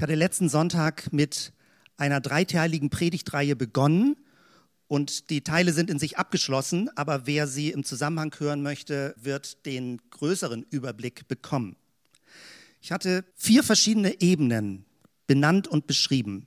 [0.00, 1.52] Ich hatte letzten Sonntag mit
[1.98, 4.16] einer dreiteiligen Predigtreihe begonnen
[4.88, 9.66] und die Teile sind in sich abgeschlossen, aber wer sie im Zusammenhang hören möchte, wird
[9.66, 11.76] den größeren Überblick bekommen.
[12.80, 14.86] Ich hatte vier verschiedene Ebenen
[15.26, 16.46] benannt und beschrieben.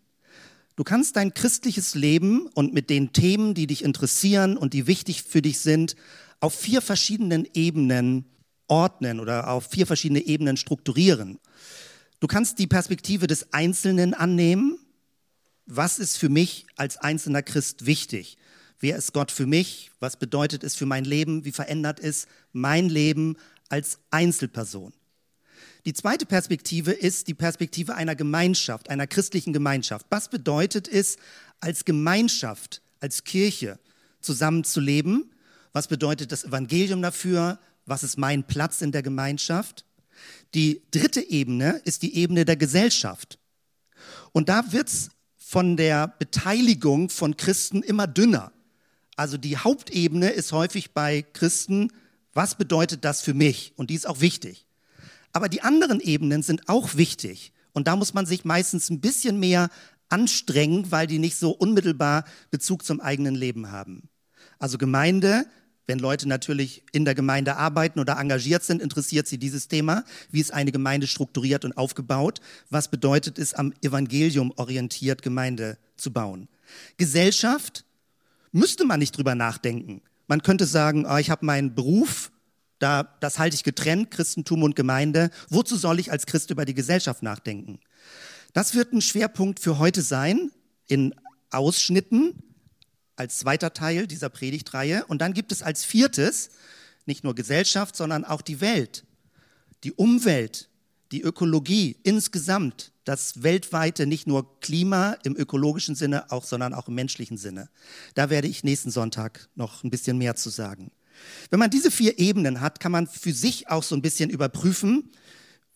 [0.75, 5.21] Du kannst dein christliches Leben und mit den Themen, die dich interessieren und die wichtig
[5.21, 5.95] für dich sind,
[6.39, 8.25] auf vier verschiedenen Ebenen
[8.67, 11.37] ordnen oder auf vier verschiedene Ebenen strukturieren.
[12.23, 14.79] Du kannst die Perspektive des Einzelnen annehmen.
[15.65, 18.37] Was ist für mich als einzelner Christ wichtig?
[18.79, 19.91] Wer ist Gott für mich?
[19.99, 21.43] Was bedeutet es für mein Leben?
[21.43, 23.35] Wie verändert es mein Leben
[23.67, 24.93] als Einzelperson?
[25.83, 30.05] Die zweite Perspektive ist die Perspektive einer Gemeinschaft, einer christlichen Gemeinschaft.
[30.09, 31.17] Was bedeutet es,
[31.59, 33.79] als Gemeinschaft, als Kirche
[34.21, 35.29] zusammenzuleben?
[35.73, 37.59] Was bedeutet das Evangelium dafür?
[37.85, 39.83] Was ist mein Platz in der Gemeinschaft?
[40.53, 43.39] Die dritte Ebene ist die Ebene der Gesellschaft.
[44.31, 48.51] Und da wird es von der Beteiligung von Christen immer dünner.
[49.15, 51.91] Also die Hauptebene ist häufig bei Christen,
[52.33, 53.73] was bedeutet das für mich?
[53.75, 54.65] Und die ist auch wichtig.
[55.31, 57.53] Aber die anderen Ebenen sind auch wichtig.
[57.73, 59.69] Und da muss man sich meistens ein bisschen mehr
[60.09, 64.09] anstrengen, weil die nicht so unmittelbar Bezug zum eigenen Leben haben.
[64.59, 65.45] Also Gemeinde
[65.85, 70.05] wenn Leute natürlich in der Gemeinde arbeiten oder engagiert sind, interessiert sie dieses Thema.
[70.31, 72.39] Wie ist eine Gemeinde strukturiert und aufgebaut?
[72.69, 76.47] Was bedeutet es, am Evangelium orientiert Gemeinde zu bauen?
[76.97, 77.85] Gesellschaft
[78.51, 80.01] müsste man nicht drüber nachdenken.
[80.27, 82.31] Man könnte sagen, oh, ich habe meinen Beruf,
[82.79, 85.31] da, das halte ich getrennt, Christentum und Gemeinde.
[85.49, 87.79] Wozu soll ich als Christ über die Gesellschaft nachdenken?
[88.53, 90.51] Das wird ein Schwerpunkt für heute sein,
[90.87, 91.13] in
[91.49, 92.33] Ausschnitten
[93.15, 95.05] als zweiter Teil dieser Predigtreihe.
[95.05, 96.49] Und dann gibt es als viertes
[97.05, 99.05] nicht nur Gesellschaft, sondern auch die Welt,
[99.83, 100.69] die Umwelt,
[101.11, 106.95] die Ökologie insgesamt, das weltweite, nicht nur Klima im ökologischen Sinne, auch, sondern auch im
[106.95, 107.69] menschlichen Sinne.
[108.15, 110.91] Da werde ich nächsten Sonntag noch ein bisschen mehr zu sagen.
[111.49, 115.11] Wenn man diese vier Ebenen hat, kann man für sich auch so ein bisschen überprüfen,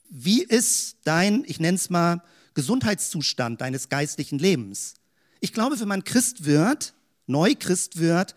[0.09, 2.23] wie ist dein, ich nenne es mal,
[2.53, 4.95] Gesundheitszustand deines geistlichen Lebens.
[5.41, 6.93] Ich glaube, wenn man Christ wird,
[7.27, 8.35] neu Christ wird,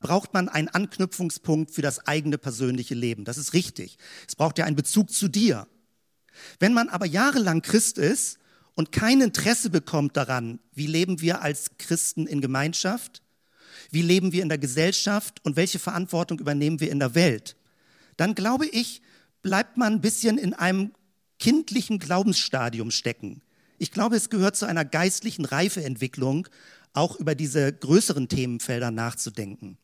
[0.00, 3.24] braucht man einen Anknüpfungspunkt für das eigene persönliche Leben.
[3.24, 3.98] Das ist richtig.
[4.26, 5.66] Es braucht ja einen Bezug zu dir.
[6.60, 8.38] Wenn man aber jahrelang Christ ist
[8.74, 13.22] und kein Interesse bekommt daran, wie leben wir als Christen in Gemeinschaft,
[13.90, 17.56] wie leben wir in der Gesellschaft und welche Verantwortung übernehmen wir in der Welt,
[18.16, 19.02] dann glaube ich,
[19.42, 20.92] bleibt man ein bisschen in einem
[21.38, 23.42] kindlichen Glaubensstadium stecken.
[23.78, 26.48] Ich glaube, es gehört zu einer geistlichen Reifeentwicklung,
[26.98, 29.78] auch über diese größeren Themenfelder nachzudenken.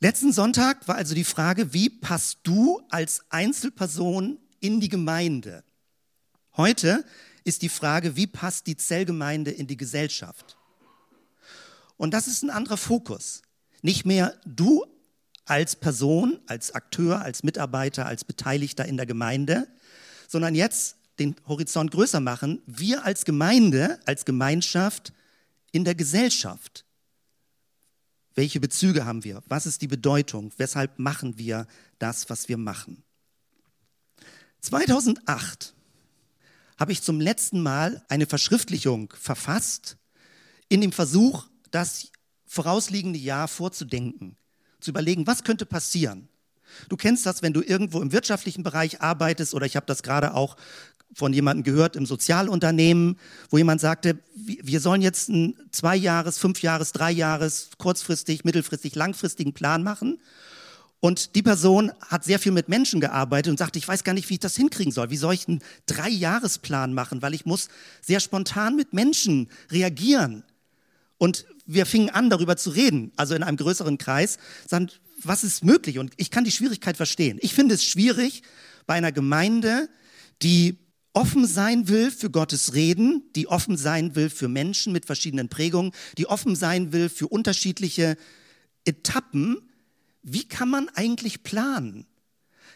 [0.00, 5.64] Letzten Sonntag war also die Frage, wie passt du als Einzelperson in die Gemeinde?
[6.56, 7.04] Heute
[7.44, 10.58] ist die Frage, wie passt die Zellgemeinde in die Gesellschaft?
[11.96, 13.40] Und das ist ein anderer Fokus.
[13.80, 14.84] Nicht mehr du
[15.46, 19.66] als Person, als Akteur, als Mitarbeiter, als Beteiligter in der Gemeinde,
[20.28, 22.60] sondern jetzt den Horizont größer machen.
[22.66, 25.14] Wir als Gemeinde, als Gemeinschaft
[25.76, 26.86] in der Gesellschaft.
[28.34, 29.42] Welche Bezüge haben wir?
[29.46, 30.50] Was ist die Bedeutung?
[30.56, 31.66] Weshalb machen wir
[31.98, 33.02] das, was wir machen?
[34.62, 35.74] 2008
[36.78, 39.98] habe ich zum letzten Mal eine Verschriftlichung verfasst,
[40.70, 42.10] in dem Versuch, das
[42.46, 44.38] vorausliegende Jahr vorzudenken,
[44.80, 46.30] zu überlegen, was könnte passieren.
[46.88, 50.32] Du kennst das, wenn du irgendwo im wirtschaftlichen Bereich arbeitest oder ich habe das gerade
[50.32, 50.56] auch
[51.14, 53.18] von jemandem gehört im Sozialunternehmen,
[53.50, 58.94] wo jemand sagte, wir sollen jetzt einen zwei Jahres, fünf Jahres, drei Jahres, kurzfristig, mittelfristig,
[58.94, 60.18] langfristigen Plan machen.
[61.00, 64.28] Und die Person hat sehr viel mit Menschen gearbeitet und sagte, ich weiß gar nicht,
[64.28, 65.10] wie ich das hinkriegen soll.
[65.10, 67.22] Wie soll ich einen Drei-Jahres-Plan machen?
[67.22, 67.68] Weil ich muss
[68.00, 70.42] sehr spontan mit Menschen reagieren.
[71.18, 74.88] Und wir fingen an, darüber zu reden, also in einem größeren Kreis, sagen,
[75.22, 75.98] was ist möglich?
[75.98, 77.38] Und ich kann die Schwierigkeit verstehen.
[77.40, 78.42] Ich finde es schwierig,
[78.86, 79.88] bei einer Gemeinde,
[80.42, 80.78] die
[81.16, 85.92] offen sein will für Gottes Reden, die offen sein will für Menschen mit verschiedenen Prägungen,
[86.18, 88.18] die offen sein will für unterschiedliche
[88.84, 89.56] Etappen.
[90.22, 92.06] Wie kann man eigentlich planen?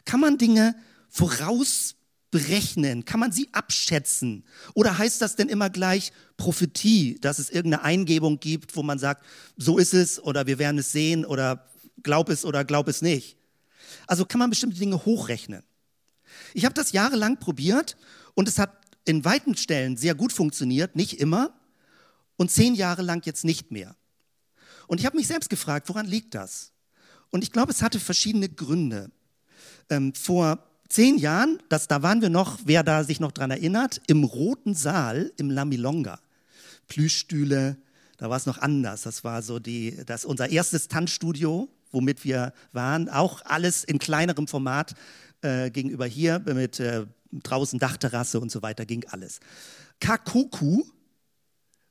[0.06, 0.74] Kann man Dinge
[1.10, 3.04] vorausberechnen?
[3.04, 4.44] Kann man sie abschätzen?
[4.72, 9.22] Oder heißt das denn immer gleich Prophetie, dass es irgendeine Eingebung gibt, wo man sagt,
[9.58, 11.68] so ist es oder wir werden es sehen oder
[12.02, 13.36] glaub es oder glaub es nicht?
[14.06, 15.62] Also kann man bestimmte Dinge hochrechnen.
[16.54, 17.98] Ich habe das jahrelang probiert
[18.34, 18.70] und es hat
[19.04, 21.54] in weiten Stellen sehr gut funktioniert, nicht immer,
[22.36, 23.96] und zehn Jahre lang jetzt nicht mehr.
[24.86, 26.72] Und ich habe mich selbst gefragt, woran liegt das?
[27.30, 29.10] Und ich glaube, es hatte verschiedene Gründe.
[29.88, 34.00] Ähm, vor zehn Jahren, das, da waren wir noch, wer da sich noch dran erinnert,
[34.06, 36.18] im Roten Saal im Lamilonga.
[36.88, 37.76] Plüschstühle,
[38.16, 39.02] da war es noch anders.
[39.02, 43.08] Das war so die, das unser erstes Tanzstudio, womit wir waren.
[43.08, 44.94] Auch alles in kleinerem Format
[45.42, 49.40] äh, gegenüber hier mit äh, draußen Dachterrasse und so weiter ging alles.
[50.00, 50.84] Kakoku,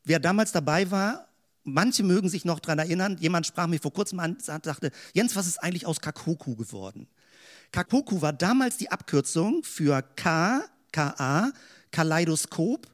[0.03, 1.27] wer damals dabei war,
[1.63, 5.47] manche mögen sich noch daran erinnern, jemand sprach mir vor kurzem an, sagte, Jens, was
[5.47, 7.07] ist eigentlich aus Kakoku geworden?
[7.71, 11.51] Kakoku war damals die Abkürzung für K, K-A,
[11.92, 12.88] Kaleidoskop,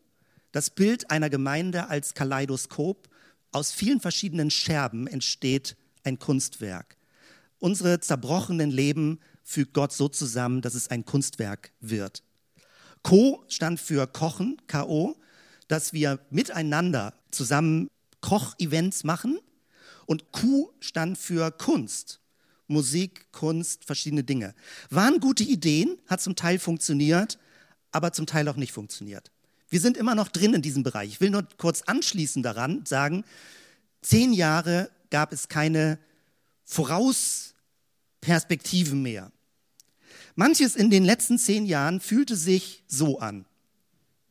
[0.52, 3.10] das Bild einer Gemeinde als Kaleidoskop.
[3.52, 6.98] Aus vielen verschiedenen Scherben entsteht ein Kunstwerk.
[7.60, 12.24] Unsere zerbrochenen Leben fügt Gott so zusammen, dass es ein Kunstwerk wird.
[13.06, 15.16] Ko stand für Kochen, K-O,
[15.68, 17.88] dass wir miteinander zusammen
[18.20, 19.38] Kochevents machen.
[20.08, 22.20] Und Q stand für Kunst.
[22.66, 24.56] Musik, Kunst, verschiedene Dinge.
[24.90, 27.38] Waren gute Ideen, hat zum Teil funktioniert,
[27.92, 29.30] aber zum Teil auch nicht funktioniert.
[29.70, 31.10] Wir sind immer noch drin in diesem Bereich.
[31.10, 33.24] Ich will nur kurz anschließen daran sagen,
[34.02, 36.00] zehn Jahre gab es keine
[36.64, 39.32] Vorausperspektiven mehr.
[40.36, 43.46] Manches in den letzten zehn Jahren fühlte sich so an.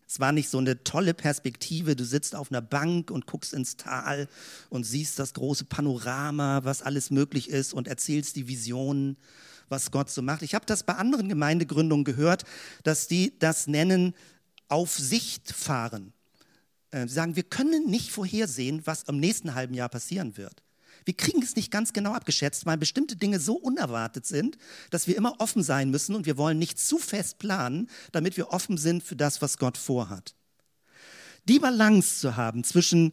[0.07, 1.97] Es war nicht so eine tolle Perspektive.
[1.97, 4.29] Du sitzt auf einer Bank und guckst ins Tal
[4.69, 9.17] und siehst das große Panorama, was alles möglich ist und erzählst die Visionen,
[9.69, 10.43] was Gott so macht.
[10.43, 12.45] Ich habe das bei anderen Gemeindegründungen gehört,
[12.83, 14.15] dass die das nennen
[14.69, 16.13] auf Sicht fahren.
[16.91, 20.64] Äh, sie sagen, wir können nicht vorhersehen, was im nächsten halben Jahr passieren wird.
[21.05, 24.57] Wir kriegen es nicht ganz genau abgeschätzt, weil bestimmte Dinge so unerwartet sind,
[24.91, 28.51] dass wir immer offen sein müssen und wir wollen nicht zu fest planen, damit wir
[28.51, 30.35] offen sind für das, was Gott vorhat.
[31.47, 33.13] Die Balance zu haben zwischen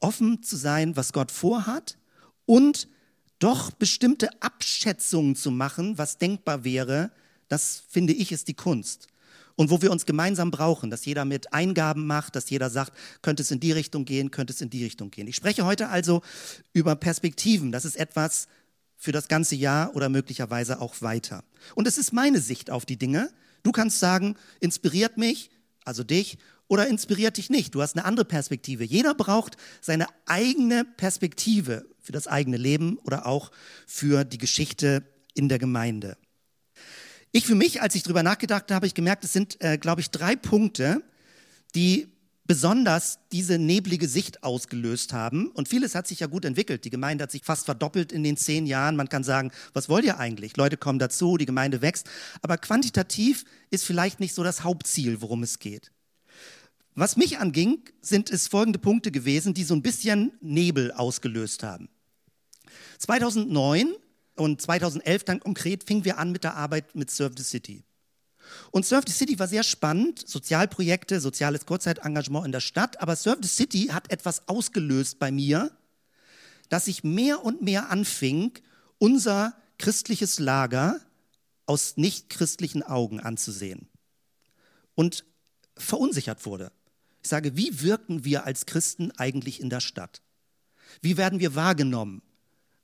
[0.00, 1.98] offen zu sein, was Gott vorhat
[2.44, 2.88] und
[3.38, 7.10] doch bestimmte Abschätzungen zu machen, was denkbar wäre,
[7.48, 9.08] das finde ich ist die Kunst
[9.56, 12.92] und wo wir uns gemeinsam brauchen, dass jeder mit Eingaben macht, dass jeder sagt,
[13.22, 15.26] könnte es in die Richtung gehen, könnte es in die Richtung gehen.
[15.26, 16.22] Ich spreche heute also
[16.72, 17.72] über Perspektiven.
[17.72, 18.48] Das ist etwas
[18.96, 21.42] für das ganze Jahr oder möglicherweise auch weiter.
[21.74, 23.30] Und es ist meine Sicht auf die Dinge.
[23.62, 25.50] Du kannst sagen, inspiriert mich,
[25.84, 26.38] also dich,
[26.68, 27.74] oder inspiriert dich nicht.
[27.74, 28.84] Du hast eine andere Perspektive.
[28.84, 33.52] Jeder braucht seine eigene Perspektive für das eigene Leben oder auch
[33.86, 35.04] für die Geschichte
[35.34, 36.16] in der Gemeinde.
[37.36, 40.00] Ich für mich, als ich darüber nachgedacht habe, habe ich gemerkt, es sind, äh, glaube
[40.00, 41.02] ich, drei Punkte,
[41.74, 42.08] die
[42.46, 45.50] besonders diese neblige Sicht ausgelöst haben.
[45.50, 46.86] Und vieles hat sich ja gut entwickelt.
[46.86, 48.96] Die Gemeinde hat sich fast verdoppelt in den zehn Jahren.
[48.96, 50.56] Man kann sagen, was wollt ihr eigentlich?
[50.56, 52.08] Leute kommen dazu, die Gemeinde wächst.
[52.40, 55.92] Aber quantitativ ist vielleicht nicht so das Hauptziel, worum es geht.
[56.94, 61.90] Was mich anging, sind es folgende Punkte gewesen, die so ein bisschen Nebel ausgelöst haben.
[62.98, 63.94] 2009
[64.36, 67.84] und 2011 dann konkret fingen wir an mit der Arbeit mit Serve the City.
[68.70, 73.40] Und Serve the City war sehr spannend, Sozialprojekte, soziales Kurzzeitengagement in der Stadt, aber Serve
[73.42, 75.70] the City hat etwas ausgelöst bei mir,
[76.68, 78.52] dass ich mehr und mehr anfing,
[78.98, 81.00] unser christliches Lager
[81.66, 83.88] aus nicht-christlichen Augen anzusehen
[84.94, 85.24] und
[85.76, 86.72] verunsichert wurde.
[87.22, 90.22] Ich sage, wie wirken wir als Christen eigentlich in der Stadt?
[91.02, 92.22] Wie werden wir wahrgenommen?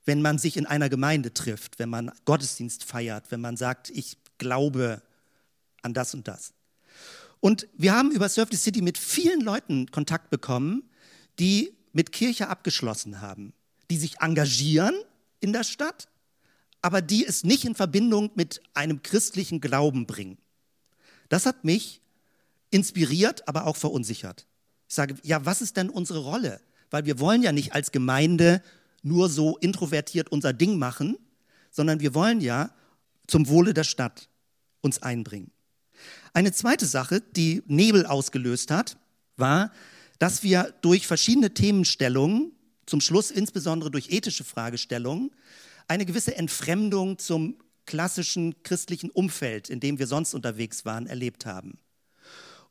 [0.05, 4.17] Wenn man sich in einer Gemeinde trifft, wenn man Gottesdienst feiert, wenn man sagt, ich
[4.37, 5.01] glaube
[5.81, 6.53] an das und das.
[7.39, 10.83] Und wir haben über Surf the City mit vielen Leuten Kontakt bekommen,
[11.39, 13.53] die mit Kirche abgeschlossen haben,
[13.89, 14.95] die sich engagieren
[15.39, 16.07] in der Stadt,
[16.81, 20.37] aber die es nicht in Verbindung mit einem christlichen Glauben bringen.
[21.29, 22.01] Das hat mich
[22.71, 24.47] inspiriert, aber auch verunsichert.
[24.87, 26.61] Ich sage, ja, was ist denn unsere Rolle?
[26.89, 28.61] Weil wir wollen ja nicht als Gemeinde
[29.03, 31.17] nur so introvertiert unser Ding machen,
[31.71, 32.73] sondern wir wollen ja
[33.27, 34.29] zum Wohle der Stadt
[34.81, 35.51] uns einbringen.
[36.33, 38.97] Eine zweite Sache, die Nebel ausgelöst hat,
[39.37, 39.71] war,
[40.19, 42.51] dass wir durch verschiedene Themenstellungen,
[42.85, 45.31] zum Schluss insbesondere durch ethische Fragestellungen,
[45.87, 51.77] eine gewisse Entfremdung zum klassischen christlichen Umfeld, in dem wir sonst unterwegs waren, erlebt haben.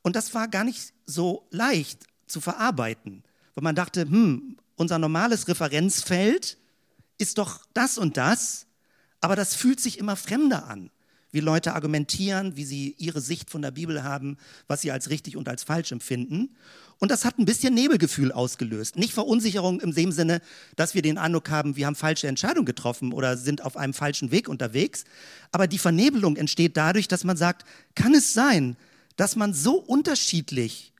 [0.03, 3.23] Und das war gar nicht so leicht zu verarbeiten,
[3.55, 6.59] weil man dachte, hm, unser normales Referenzfeld
[7.17, 8.67] ist doch das und das,
[9.21, 10.91] aber das fühlt sich immer fremder an.
[11.31, 14.37] Wie Leute argumentieren, wie sie ihre Sicht von der Bibel haben,
[14.67, 16.55] was sie als richtig und als falsch empfinden.
[16.99, 18.97] Und das hat ein bisschen Nebelgefühl ausgelöst.
[18.97, 20.43] Nicht Verunsicherung im dem Sinne,
[20.77, 24.31] dass wir den Eindruck haben, wir haben falsche Entscheidungen getroffen oder sind auf einem falschen
[24.31, 25.05] Weg unterwegs.
[25.53, 28.77] Aber die Vernebelung entsteht dadurch, dass man sagt, kann es sein,
[29.17, 30.93] dass man so unterschiedlich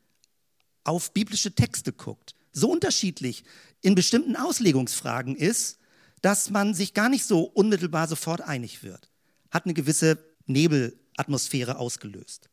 [0.85, 3.45] auf biblische Texte guckt, so unterschiedlich
[3.83, 5.79] in bestimmten Auslegungsfragen ist,
[6.23, 9.11] dass man sich gar nicht so unmittelbar sofort einig wird.
[9.51, 12.49] Hat eine gewisse Nebel Atmosphäre ausgelöst.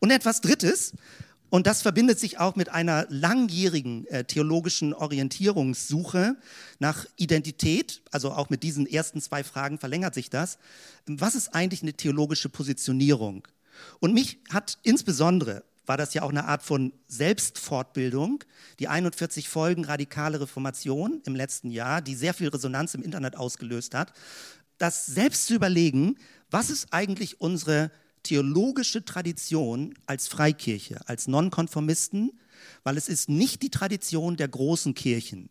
[0.00, 0.94] Und etwas Drittes,
[1.50, 6.36] und das verbindet sich auch mit einer langjährigen äh, theologischen Orientierungssuche
[6.78, 10.58] nach Identität, also auch mit diesen ersten zwei Fragen verlängert sich das.
[11.06, 13.46] Was ist eigentlich eine theologische Positionierung?
[14.00, 18.44] Und mich hat insbesondere, war das ja auch eine Art von Selbstfortbildung,
[18.78, 23.94] die 41 Folgen radikale Reformation im letzten Jahr, die sehr viel Resonanz im Internet ausgelöst
[23.94, 24.12] hat,
[24.78, 26.16] das selbst zu überlegen,
[26.50, 27.90] was ist eigentlich unsere
[28.22, 32.32] theologische Tradition als Freikirche, als Nonkonformisten,
[32.84, 35.50] weil es ist nicht die Tradition der großen Kirchen,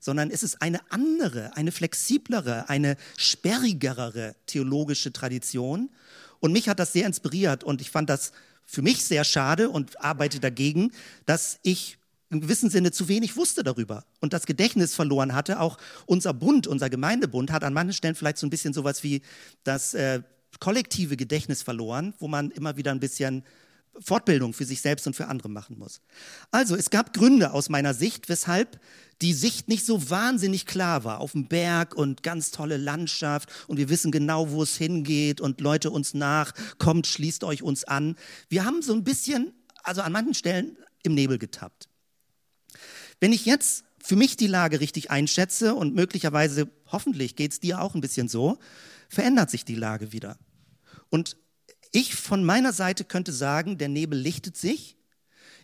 [0.00, 5.90] sondern es ist eine andere, eine flexiblere, eine sperrigere theologische Tradition.
[6.40, 8.32] Und mich hat das sehr inspiriert und ich fand das
[8.72, 10.92] für mich sehr schade und arbeite dagegen,
[11.26, 11.98] dass ich
[12.30, 15.60] im gewissen Sinne zu wenig wusste darüber und das Gedächtnis verloren hatte.
[15.60, 15.76] Auch
[16.06, 19.20] unser Bund, unser Gemeindebund hat an manchen Stellen vielleicht so ein bisschen sowas wie
[19.62, 20.22] das äh,
[20.58, 23.44] kollektive Gedächtnis verloren, wo man immer wieder ein bisschen
[24.00, 26.00] Fortbildung für sich selbst und für andere machen muss.
[26.50, 28.80] Also es gab Gründe aus meiner Sicht, weshalb
[29.20, 31.20] die Sicht nicht so wahnsinnig klar war.
[31.20, 35.60] Auf dem Berg und ganz tolle Landschaft und wir wissen genau, wo es hingeht und
[35.60, 38.16] Leute uns nach, kommt, schließt euch uns an.
[38.48, 41.88] Wir haben so ein bisschen, also an manchen Stellen im Nebel getappt.
[43.20, 47.80] Wenn ich jetzt für mich die Lage richtig einschätze und möglicherweise, hoffentlich geht es dir
[47.80, 48.58] auch ein bisschen so,
[49.08, 50.38] verändert sich die Lage wieder.
[51.08, 51.36] Und
[51.92, 54.96] ich von meiner Seite könnte sagen, der Nebel lichtet sich.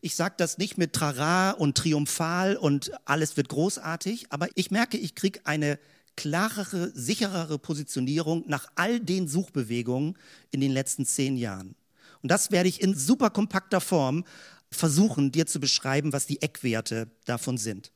[0.00, 4.96] Ich sage das nicht mit Trara und Triumphal und alles wird großartig, aber ich merke,
[4.96, 5.78] ich kriege eine
[6.16, 10.16] klarere, sicherere Positionierung nach all den Suchbewegungen
[10.50, 11.74] in den letzten zehn Jahren.
[12.22, 14.24] Und das werde ich in super kompakter Form
[14.70, 17.92] versuchen, dir zu beschreiben, was die Eckwerte davon sind.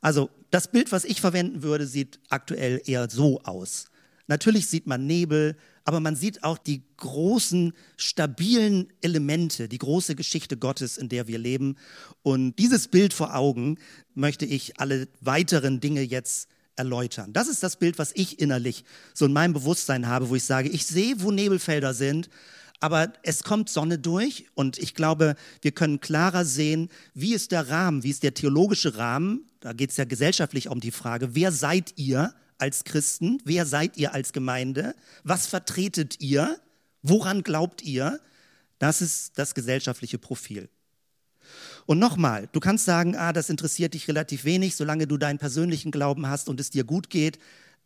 [0.00, 3.86] Also das Bild, was ich verwenden würde, sieht aktuell eher so aus.
[4.26, 10.56] Natürlich sieht man Nebel, aber man sieht auch die großen, stabilen Elemente, die große Geschichte
[10.56, 11.76] Gottes, in der wir leben.
[12.22, 13.78] Und dieses Bild vor Augen
[14.14, 17.32] möchte ich alle weiteren Dinge jetzt erläutern.
[17.32, 18.84] Das ist das Bild, was ich innerlich
[19.14, 22.30] so in meinem Bewusstsein habe, wo ich sage, ich sehe, wo Nebelfelder sind,
[22.80, 27.68] aber es kommt Sonne durch und ich glaube, wir können klarer sehen, wie ist der
[27.68, 29.44] Rahmen, wie ist der theologische Rahmen.
[29.60, 33.40] Da geht es ja gesellschaftlich um die Frage, wer seid ihr als Christen?
[33.44, 34.94] Wer seid ihr als Gemeinde?
[35.24, 36.58] Was vertretet ihr?
[37.02, 38.20] Woran glaubt ihr?
[38.78, 40.68] Das ist das gesellschaftliche Profil.
[41.86, 45.90] Und nochmal, du kannst sagen, ah, das interessiert dich relativ wenig, solange du deinen persönlichen
[45.90, 47.38] Glauben hast und es dir gut geht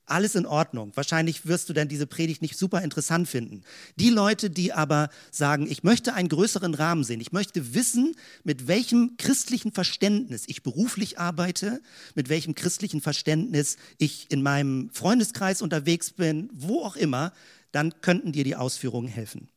[0.07, 0.93] alles in Ordnung.
[0.95, 3.63] Wahrscheinlich wirst du dann diese Predigt nicht super interessant finden.
[3.97, 8.67] Die Leute, die aber sagen, ich möchte einen größeren Rahmen sehen, ich möchte wissen, mit
[8.67, 11.81] welchem christlichen Verständnis ich beruflich arbeite,
[12.15, 17.33] mit welchem christlichen Verständnis ich in meinem Freundeskreis unterwegs bin, wo auch immer,
[17.73, 19.49] dann könnten dir die Ausführungen helfen.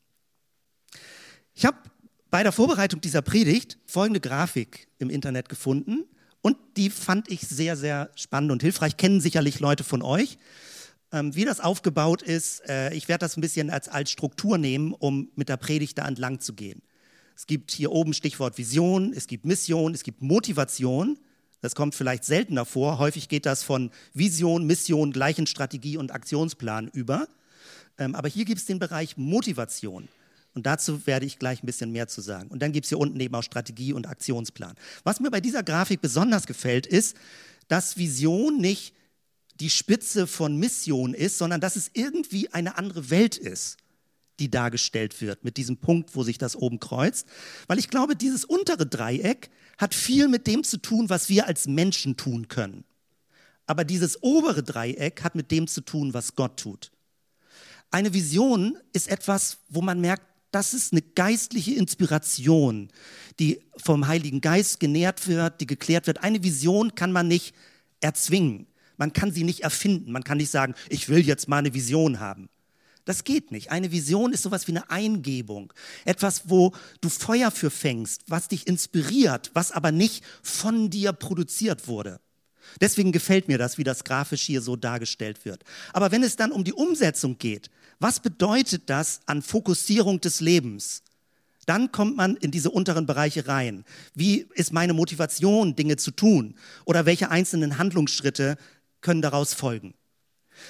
[1.54, 1.78] Ich habe
[2.30, 6.06] bei der Vorbereitung dieser Predigt folgende Grafik im Internet gefunden
[6.48, 8.96] und die fand ich sehr, sehr spannend und hilfreich.
[8.96, 10.38] Kennen sicherlich Leute von euch.
[11.12, 14.94] Ähm, wie das aufgebaut ist, äh, ich werde das ein bisschen als, als Struktur nehmen,
[14.94, 16.82] um mit der Predigt da entlang zu gehen.
[17.36, 21.20] Es gibt hier oben Stichwort Vision, es gibt Mission, es gibt Motivation.
[21.60, 22.98] Das kommt vielleicht seltener vor.
[22.98, 27.28] Häufig geht das von Vision, Mission, gleichen Strategie und Aktionsplan über.
[27.98, 30.08] Ähm, aber hier gibt es den Bereich Motivation.
[30.58, 32.50] Und dazu werde ich gleich ein bisschen mehr zu sagen.
[32.50, 34.74] Und dann gibt es hier unten eben auch Strategie und Aktionsplan.
[35.04, 37.16] Was mir bei dieser Grafik besonders gefällt, ist,
[37.68, 38.96] dass Vision nicht
[39.60, 43.78] die Spitze von Mission ist, sondern dass es irgendwie eine andere Welt ist,
[44.40, 47.28] die dargestellt wird mit diesem Punkt, wo sich das oben kreuzt.
[47.68, 51.68] Weil ich glaube, dieses untere Dreieck hat viel mit dem zu tun, was wir als
[51.68, 52.84] Menschen tun können.
[53.68, 56.90] Aber dieses obere Dreieck hat mit dem zu tun, was Gott tut.
[57.92, 62.90] Eine Vision ist etwas, wo man merkt, das ist eine geistliche Inspiration,
[63.40, 66.24] die vom Heiligen Geist genährt wird, die geklärt wird.
[66.24, 67.54] Eine Vision kann man nicht
[68.02, 68.68] erzwingen.
[68.98, 70.12] Man kann sie nicht erfinden.
[70.12, 72.50] Man kann nicht sagen, ich will jetzt mal eine Vision haben.
[73.06, 73.72] Das geht nicht.
[73.72, 75.72] Eine Vision ist sowas wie eine Eingebung.
[76.04, 81.88] Etwas, wo du Feuer für fängst, was dich inspiriert, was aber nicht von dir produziert
[81.88, 82.20] wurde.
[82.82, 85.64] Deswegen gefällt mir das, wie das grafisch hier so dargestellt wird.
[85.94, 91.04] Aber wenn es dann um die Umsetzung geht, was bedeutet das an Fokussierung des Lebens?
[91.66, 93.84] Dann kommt man in diese unteren Bereiche rein.
[94.14, 96.56] Wie ist meine Motivation, Dinge zu tun?
[96.86, 98.58] Oder welche einzelnen Handlungsschritte
[99.02, 99.94] können daraus folgen?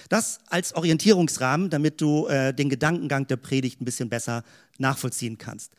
[0.09, 4.43] Das als Orientierungsrahmen, damit du äh, den Gedankengang der Predigt ein bisschen besser
[4.79, 5.71] nachvollziehen kannst.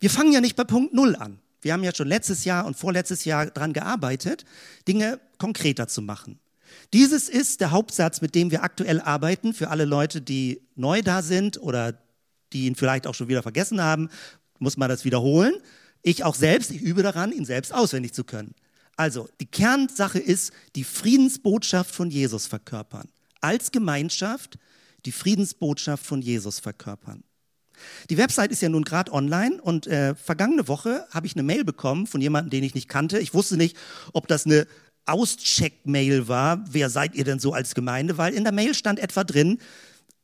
[0.00, 1.38] Wir fangen ja nicht bei Punkt Null an.
[1.60, 4.44] Wir haben ja schon letztes Jahr und vorletztes Jahr daran gearbeitet,
[4.88, 6.40] Dinge konkreter zu machen.
[6.92, 11.22] Dieses ist der Hauptsatz, mit dem wir aktuell arbeiten für alle Leute, die neu da
[11.22, 11.98] sind oder
[12.52, 14.10] die ihn vielleicht auch schon wieder vergessen haben,
[14.58, 15.54] muss man das wiederholen.
[16.02, 18.54] Ich auch selbst, ich übe daran, ihn selbst auswendig zu können.
[18.96, 23.08] Also, die Kernsache ist, die Friedensbotschaft von Jesus verkörpern.
[23.40, 24.58] Als Gemeinschaft
[25.04, 27.24] die Friedensbotschaft von Jesus verkörpern.
[28.10, 31.64] Die Website ist ja nun gerade online und äh, vergangene Woche habe ich eine Mail
[31.64, 33.18] bekommen von jemandem, den ich nicht kannte.
[33.18, 33.76] Ich wusste nicht,
[34.12, 34.66] ob das eine
[35.06, 36.64] Auscheck-Mail war.
[36.70, 38.18] Wer seid ihr denn so als Gemeinde?
[38.18, 39.58] Weil in der Mail stand etwa drin,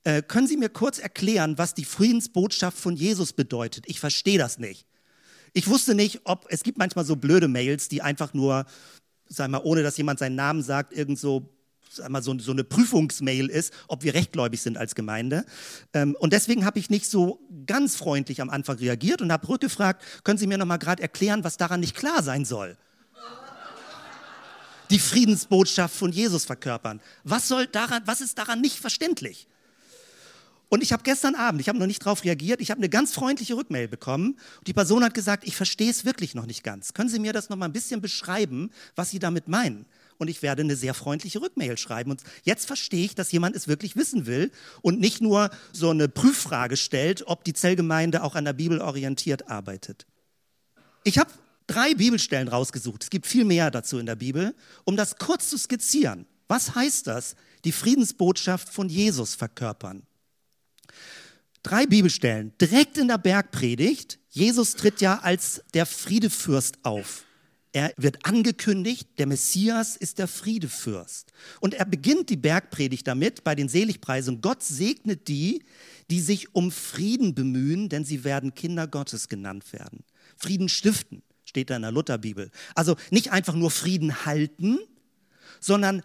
[0.05, 3.85] äh, können Sie mir kurz erklären, was die Friedensbotschaft von Jesus bedeutet?
[3.87, 4.87] Ich verstehe das nicht.
[5.53, 8.67] Ich wusste nicht, ob es gibt manchmal so blöde Mails, die einfach nur,
[9.27, 11.55] sag mal, ohne dass jemand seinen Namen sagt, irgend so
[11.91, 15.45] sag mal, so, so eine Prüfungsmail ist, ob wir rechtgläubig sind als Gemeinde.
[15.93, 20.03] Ähm, und deswegen habe ich nicht so ganz freundlich am Anfang reagiert und habe rückgefragt,
[20.25, 22.77] können Sie mir noch mal gerade erklären, was daran nicht klar sein soll?
[24.91, 27.01] Die Friedensbotschaft von Jesus verkörpern.
[27.25, 29.47] Was, soll daran, was ist daran nicht verständlich?
[30.71, 33.15] Und ich habe gestern Abend, ich habe noch nicht darauf reagiert, ich habe eine ganz
[33.15, 34.39] freundliche Rückmail bekommen.
[34.67, 36.93] Die Person hat gesagt, ich verstehe es wirklich noch nicht ganz.
[36.93, 39.87] Können Sie mir das noch mal ein bisschen beschreiben, was Sie damit meinen?
[40.19, 42.11] Und ich werde eine sehr freundliche Rückmail schreiben.
[42.11, 44.51] Und jetzt verstehe ich, dass jemand es wirklich wissen will
[44.83, 49.49] und nicht nur so eine Prüffrage stellt, ob die Zellgemeinde auch an der Bibel orientiert
[49.49, 50.07] arbeitet.
[51.05, 51.31] Ich habe
[51.69, 53.05] drei Bibelstellen rausgesucht.
[53.05, 56.27] Es gibt viel mehr dazu in der Bibel, um das kurz zu skizzieren.
[56.49, 57.37] Was heißt das?
[57.65, 60.03] Die Friedensbotschaft von Jesus verkörpern
[61.69, 62.53] drei Bibelstellen.
[62.61, 67.25] Direkt in der Bergpredigt, Jesus tritt ja als der Friedefürst auf.
[67.73, 71.33] Er wird angekündigt, der Messias ist der Friedefürst.
[71.61, 74.41] Und er beginnt die Bergpredigt damit bei den Seligpreisungen.
[74.41, 75.63] Gott segnet die,
[76.11, 80.05] die sich um Frieden bemühen, denn sie werden Kinder Gottes genannt werden.
[80.37, 82.51] Frieden stiften, steht da in der Lutherbibel.
[82.75, 84.79] Also nicht einfach nur Frieden halten,
[85.61, 86.03] sondern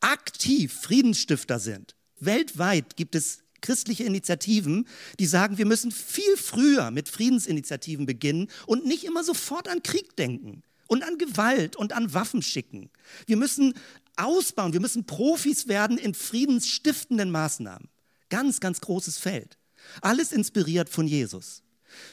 [0.00, 1.96] aktiv Friedensstifter sind.
[2.20, 4.86] Weltweit gibt es christliche Initiativen,
[5.18, 10.16] die sagen, wir müssen viel früher mit Friedensinitiativen beginnen und nicht immer sofort an Krieg
[10.16, 12.90] denken und an Gewalt und an Waffen schicken.
[13.26, 13.74] Wir müssen
[14.16, 17.88] ausbauen, wir müssen Profis werden in friedensstiftenden Maßnahmen.
[18.28, 19.58] Ganz, ganz großes Feld.
[20.00, 21.62] Alles inspiriert von Jesus.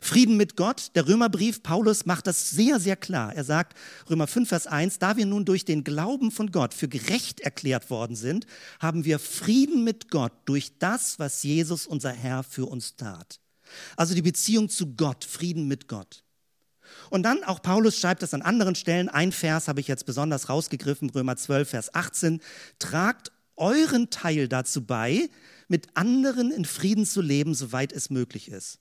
[0.02, 3.34] Frieden mit Gott, der Römerbrief, Paulus macht das sehr, sehr klar.
[3.36, 3.78] Er sagt,
[4.10, 7.89] Römer 5, Vers 1, da wir nun durch den Glauben von Gott für gerecht erklärt
[7.89, 8.46] worden sind,
[8.80, 13.39] haben wir Frieden mit Gott durch das, was Jesus, unser Herr, für uns tat.
[13.96, 16.24] Also die Beziehung zu Gott, Frieden mit Gott.
[17.10, 19.10] Und dann auch Paulus schreibt das an anderen Stellen.
[19.10, 22.42] Ein Vers habe ich jetzt besonders rausgegriffen, Römer 12, Vers 18.
[22.80, 25.30] Tragt euren Teil dazu bei,
[25.68, 28.80] mit anderen in Frieden zu leben, soweit es möglich ist.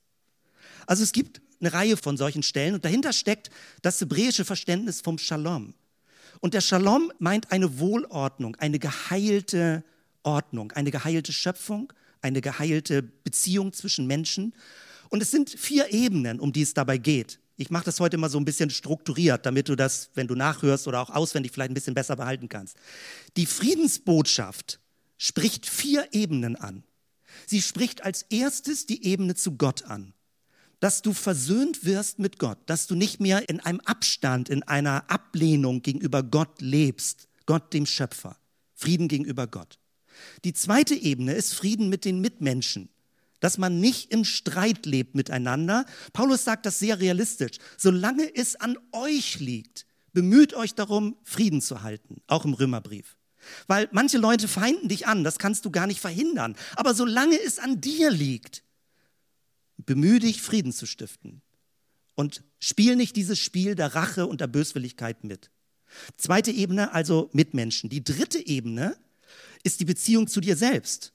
[0.88, 3.50] Also es gibt eine Reihe von solchen Stellen und dahinter steckt
[3.82, 5.74] das hebräische Verständnis vom Shalom.
[6.40, 9.84] Und der Shalom meint eine Wohlordnung, eine geheilte
[10.22, 14.54] Ordnung, eine geheilte Schöpfung, eine geheilte Beziehung zwischen Menschen.
[15.10, 17.38] Und es sind vier Ebenen, um die es dabei geht.
[17.58, 20.88] Ich mache das heute mal so ein bisschen strukturiert, damit du das, wenn du nachhörst
[20.88, 22.78] oder auch auswendig vielleicht ein bisschen besser behalten kannst.
[23.36, 24.80] Die Friedensbotschaft
[25.18, 26.82] spricht vier Ebenen an.
[27.46, 30.14] Sie spricht als erstes die Ebene zu Gott an
[30.80, 35.10] dass du versöhnt wirst mit Gott, dass du nicht mehr in einem Abstand, in einer
[35.10, 38.36] Ablehnung gegenüber Gott lebst, Gott dem Schöpfer.
[38.74, 39.78] Frieden gegenüber Gott.
[40.44, 42.88] Die zweite Ebene ist Frieden mit den Mitmenschen,
[43.40, 45.84] dass man nicht im Streit lebt miteinander.
[46.12, 47.58] Paulus sagt das sehr realistisch.
[47.76, 53.16] Solange es an euch liegt, bemüht euch darum, Frieden zu halten, auch im Römerbrief.
[53.66, 56.56] Weil manche Leute feinden dich an, das kannst du gar nicht verhindern.
[56.76, 58.62] Aber solange es an dir liegt,
[59.88, 61.40] Bemühe dich, Frieden zu stiften.
[62.14, 65.50] Und spiel nicht dieses Spiel der Rache und der Böswilligkeit mit.
[66.18, 67.88] Zweite Ebene, also Mitmenschen.
[67.88, 68.98] Die dritte Ebene
[69.62, 71.14] ist die Beziehung zu dir selbst.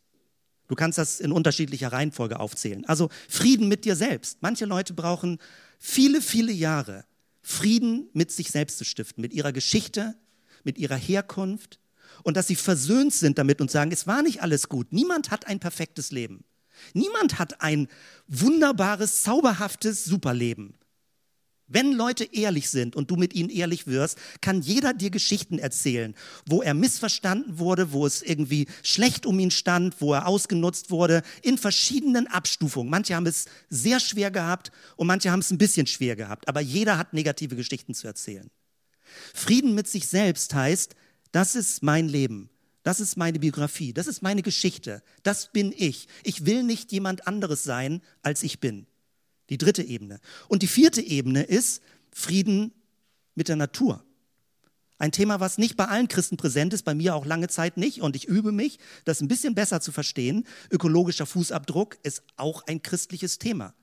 [0.68, 2.84] Du kannst das in unterschiedlicher Reihenfolge aufzählen.
[2.86, 4.40] Also Frieden mit dir selbst.
[4.42, 5.38] Manche Leute brauchen
[5.78, 7.06] viele, viele Jahre,
[7.44, 10.16] Frieden mit sich selbst zu stiften, mit ihrer Geschichte,
[10.64, 11.80] mit ihrer Herkunft
[12.24, 14.94] und dass sie versöhnt sind damit und sagen, es war nicht alles gut.
[14.94, 16.44] Niemand hat ein perfektes Leben.
[16.94, 17.88] Niemand hat ein
[18.28, 20.76] wunderbares, zauberhaftes Superleben.
[21.68, 26.14] Wenn Leute ehrlich sind und du mit ihnen ehrlich wirst, kann jeder dir Geschichten erzählen,
[26.46, 31.24] wo er missverstanden wurde, wo es irgendwie schlecht um ihn stand, wo er ausgenutzt wurde,
[31.42, 32.92] in verschiedenen Abstufungen.
[32.92, 36.60] Manche haben es sehr schwer gehabt und manche haben es ein bisschen schwer gehabt, aber
[36.60, 38.52] jeder hat negative Geschichten zu erzählen.
[39.34, 40.96] Frieden mit sich selbst heißt,
[41.32, 42.50] das ist mein Leben.
[42.84, 46.08] Das ist meine Biografie, das ist meine Geschichte, das bin ich.
[46.24, 48.86] Ich will nicht jemand anderes sein, als ich bin.
[49.50, 50.20] Die dritte Ebene.
[50.50, 52.74] Und die vierte Ebene ist Frieden
[53.36, 54.04] mit der Natur.
[54.98, 58.02] Ein Thema, was nicht bei allen Christen präsent ist, bei mir auch lange Zeit nicht.
[58.02, 60.46] Und ich übe mich, das ein bisschen besser zu verstehen.
[60.72, 63.74] Ökologischer Fußabdruck ist auch ein christliches Thema.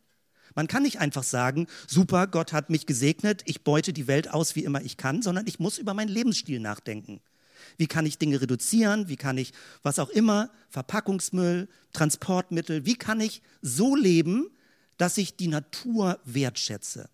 [0.54, 4.56] Man kann nicht einfach sagen, super, Gott hat mich gesegnet, ich beute die Welt aus,
[4.56, 7.20] wie immer ich kann, sondern ich muss über meinen Lebensstil nachdenken.
[7.76, 9.08] Wie kann ich Dinge reduzieren?
[9.08, 9.52] Wie kann ich,
[9.82, 14.50] was auch immer, Verpackungsmüll, Transportmittel, wie kann ich so leben,
[14.96, 17.08] dass ich die Natur wertschätze?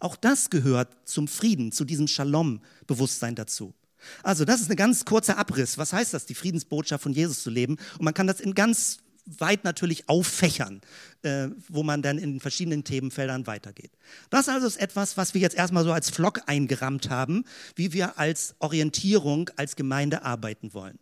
[0.00, 3.74] Auch das gehört zum Frieden, zu diesem Shalom-Bewusstsein dazu.
[4.22, 5.78] Also das ist ein ganz kurzer Abriss.
[5.78, 7.76] Was heißt das, die Friedensbotschaft von Jesus zu leben?
[7.98, 10.80] Und man kann das in ganz weit natürlich auffächern,
[11.22, 13.90] äh, wo man dann in verschiedenen Themenfeldern weitergeht.
[14.30, 18.18] Das also ist etwas, was wir jetzt erstmal so als Flock eingerammt haben, wie wir
[18.18, 20.98] als Orientierung als Gemeinde arbeiten wollen.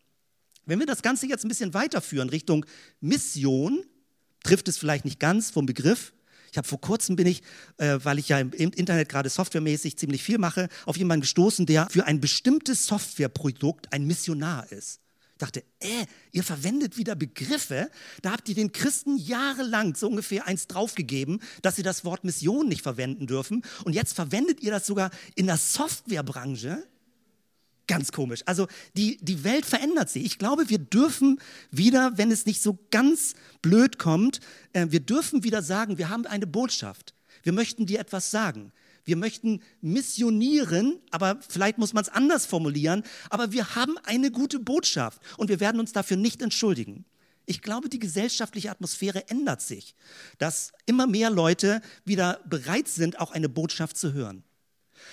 [0.66, 2.64] Wenn wir das Ganze jetzt ein bisschen weiterführen Richtung
[3.00, 3.84] Mission,
[4.42, 6.14] trifft es vielleicht nicht ganz vom Begriff,
[6.54, 7.42] ich habe vor kurzem bin ich,
[7.78, 11.88] äh, weil ich ja im Internet gerade softwaremäßig ziemlich viel mache, auf jemanden gestoßen, der
[11.90, 15.00] für ein bestimmtes Softwareprodukt ein Missionar ist.
[15.44, 17.90] Dachte, äh, ihr verwendet wieder Begriffe,
[18.22, 22.66] da habt ihr den Christen jahrelang so ungefähr eins draufgegeben, dass sie das Wort Mission
[22.66, 23.62] nicht verwenden dürfen.
[23.84, 26.82] Und jetzt verwendet ihr das sogar in der Softwarebranche.
[27.86, 28.40] Ganz komisch.
[28.46, 30.24] Also die, die Welt verändert sich.
[30.24, 31.38] Ich glaube, wir dürfen
[31.70, 34.40] wieder, wenn es nicht so ganz blöd kommt,
[34.72, 37.12] äh, wir dürfen wieder sagen, wir haben eine Botschaft.
[37.42, 38.72] Wir möchten dir etwas sagen.
[39.04, 44.58] Wir möchten missionieren, aber vielleicht muss man es anders formulieren, aber wir haben eine gute
[44.58, 47.04] Botschaft und wir werden uns dafür nicht entschuldigen.
[47.46, 49.94] Ich glaube, die gesellschaftliche Atmosphäre ändert sich,
[50.38, 54.44] dass immer mehr Leute wieder bereit sind, auch eine Botschaft zu hören.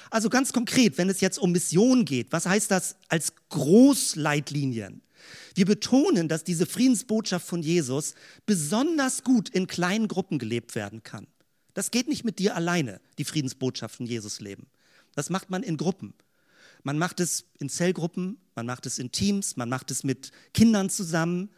[0.10, 5.01] Also ganz konkret, wenn es jetzt um Mission geht, was heißt das als Großleitlinien?
[5.54, 11.27] Wir betonen, dass diese Friedensbotschaft von Jesus besonders gut in kleinen Gruppen gelebt werden kann.
[11.74, 14.68] Das geht nicht mit dir alleine, die Friedensbotschaft von Jesus leben.
[15.16, 16.14] Das macht man in Gruppen.
[16.84, 20.90] Man macht es in Zellgruppen, man macht es in Teams, man macht es mit Kindern
[20.90, 21.50] zusammen,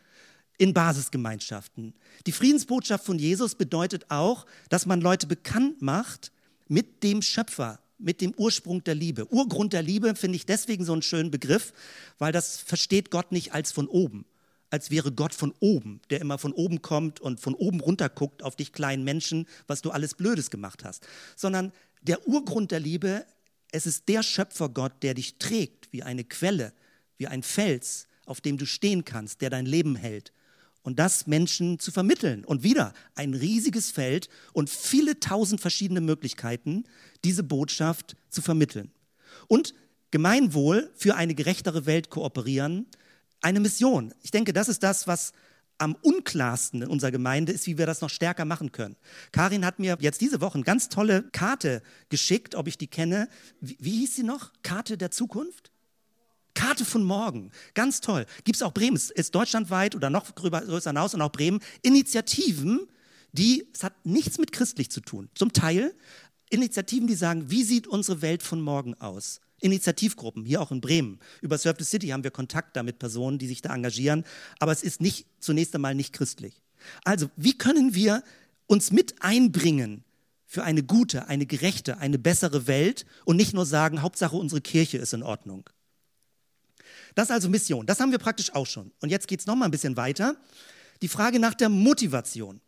[0.57, 1.93] in Basisgemeinschaften.
[2.27, 6.31] Die Friedensbotschaft von Jesus bedeutet auch, dass man Leute bekannt macht
[6.67, 9.31] mit dem Schöpfer, mit dem Ursprung der Liebe.
[9.31, 11.73] Urgrund der Liebe finde ich deswegen so einen schönen Begriff,
[12.19, 14.25] weil das versteht Gott nicht als von oben,
[14.73, 18.41] als wäre Gott von oben, der immer von oben kommt und von oben runter guckt
[18.41, 21.05] auf dich kleinen Menschen, was du alles Blödes gemacht hast,
[21.35, 23.23] sondern der Urgrund der Liebe,
[23.71, 26.73] es ist der Schöpfergott, der dich trägt wie eine Quelle,
[27.19, 30.33] wie ein Fels, auf dem du stehen kannst, der dein Leben hält
[30.81, 32.43] und das Menschen zu vermitteln.
[32.43, 36.85] Und wieder ein riesiges Feld und viele tausend verschiedene Möglichkeiten,
[37.23, 38.91] diese Botschaft zu vermitteln.
[39.47, 39.75] Und
[40.09, 42.87] Gemeinwohl für eine gerechtere Welt kooperieren,
[43.43, 44.13] eine Mission.
[44.21, 45.33] Ich denke, das ist das, was
[45.77, 48.95] am unklarsten in unserer Gemeinde ist, wie wir das noch stärker machen können.
[49.31, 53.27] Karin hat mir jetzt diese Woche eine ganz tolle Karte geschickt, ob ich die kenne.
[53.59, 54.51] Wie, wie hieß sie noch?
[54.61, 55.71] Karte der Zukunft?
[56.53, 57.51] Karte von morgen.
[57.73, 58.25] Ganz toll.
[58.43, 62.87] Gibt es auch Bremen, ist deutschlandweit oder noch größer hinaus und auch Bremen, Initiativen,
[63.31, 65.29] die, es hat nichts mit christlich zu tun.
[65.33, 65.95] Zum Teil
[66.49, 69.41] Initiativen, die sagen, wie sieht unsere Welt von morgen aus?
[69.63, 71.19] Initiativgruppen, hier auch in Bremen.
[71.41, 74.25] Über Surf the City haben wir Kontakt da mit Personen, die sich da engagieren,
[74.59, 76.61] aber es ist nicht, zunächst einmal nicht christlich.
[77.05, 78.23] Also, wie können wir
[78.67, 80.03] uns mit einbringen
[80.45, 84.97] für eine gute, eine gerechte, eine bessere Welt und nicht nur sagen, Hauptsache unsere Kirche
[84.97, 85.69] ist in Ordnung?
[87.15, 87.85] Das ist also Mission.
[87.85, 88.91] Das haben wir praktisch auch schon.
[88.99, 90.35] Und jetzt geht es nochmal ein bisschen weiter.
[91.01, 92.59] Die Frage nach der Motivation.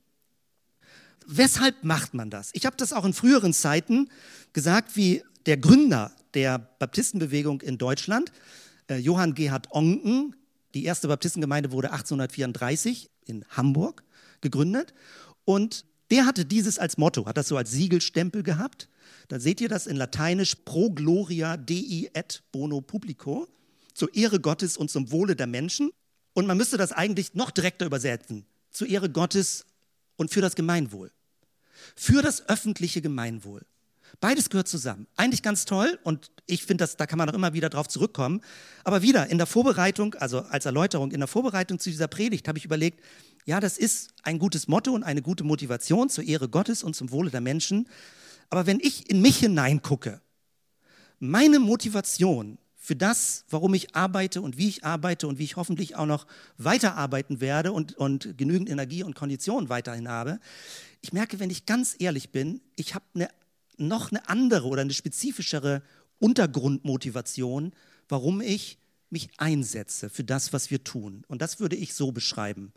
[1.27, 2.51] Weshalb macht man das?
[2.53, 4.09] Ich habe das auch in früheren Zeiten
[4.53, 8.31] gesagt, wie der Gründer der Baptistenbewegung in Deutschland,
[8.89, 10.35] äh, Johann Gerhard Onken,
[10.73, 14.03] die erste Baptistengemeinde wurde 1834 in Hamburg
[14.41, 14.93] gegründet.
[15.45, 18.89] Und der hatte dieses als Motto, hat das so als Siegelstempel gehabt.
[19.27, 23.47] Da seht ihr das in Lateinisch pro gloria dei et bono publico
[23.93, 25.91] zur Ehre Gottes und zum Wohle der Menschen.
[26.33, 29.65] Und man müsste das eigentlich noch direkter übersetzen, zur Ehre Gottes
[30.17, 31.11] und für das Gemeinwohl.
[31.95, 33.65] Für das öffentliche Gemeinwohl.
[34.19, 35.07] Beides gehört zusammen.
[35.15, 38.41] Eigentlich ganz toll und ich finde, da kann man auch immer wieder drauf zurückkommen.
[38.83, 42.57] Aber wieder in der Vorbereitung, also als Erläuterung, in der Vorbereitung zu dieser Predigt habe
[42.57, 43.01] ich überlegt,
[43.45, 47.11] ja, das ist ein gutes Motto und eine gute Motivation zur Ehre Gottes und zum
[47.11, 47.87] Wohle der Menschen.
[48.49, 50.21] Aber wenn ich in mich hineingucke,
[51.19, 55.95] meine Motivation für das, warum ich arbeite und wie ich arbeite und wie ich hoffentlich
[55.95, 60.39] auch noch weiterarbeiten werde und, und genügend Energie und Kondition weiterhin habe.
[61.01, 63.29] Ich merke, wenn ich ganz ehrlich bin, ich habe eine,
[63.77, 65.81] noch eine andere oder eine spezifischere
[66.19, 67.73] Untergrundmotivation,
[68.07, 68.77] warum ich
[69.09, 71.23] mich einsetze für das, was wir tun.
[71.27, 72.73] Und das würde ich so beschreiben.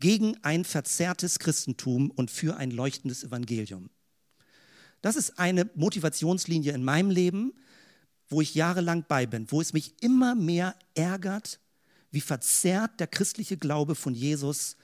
[0.00, 3.90] Gegen ein verzerrtes Christentum und für ein leuchtendes Evangelium.
[5.02, 7.52] Das ist eine Motivationslinie in meinem Leben,
[8.28, 11.60] wo ich jahrelang bei bin, wo es mich immer mehr ärgert,
[12.10, 14.76] wie verzerrt der christliche Glaube von Jesus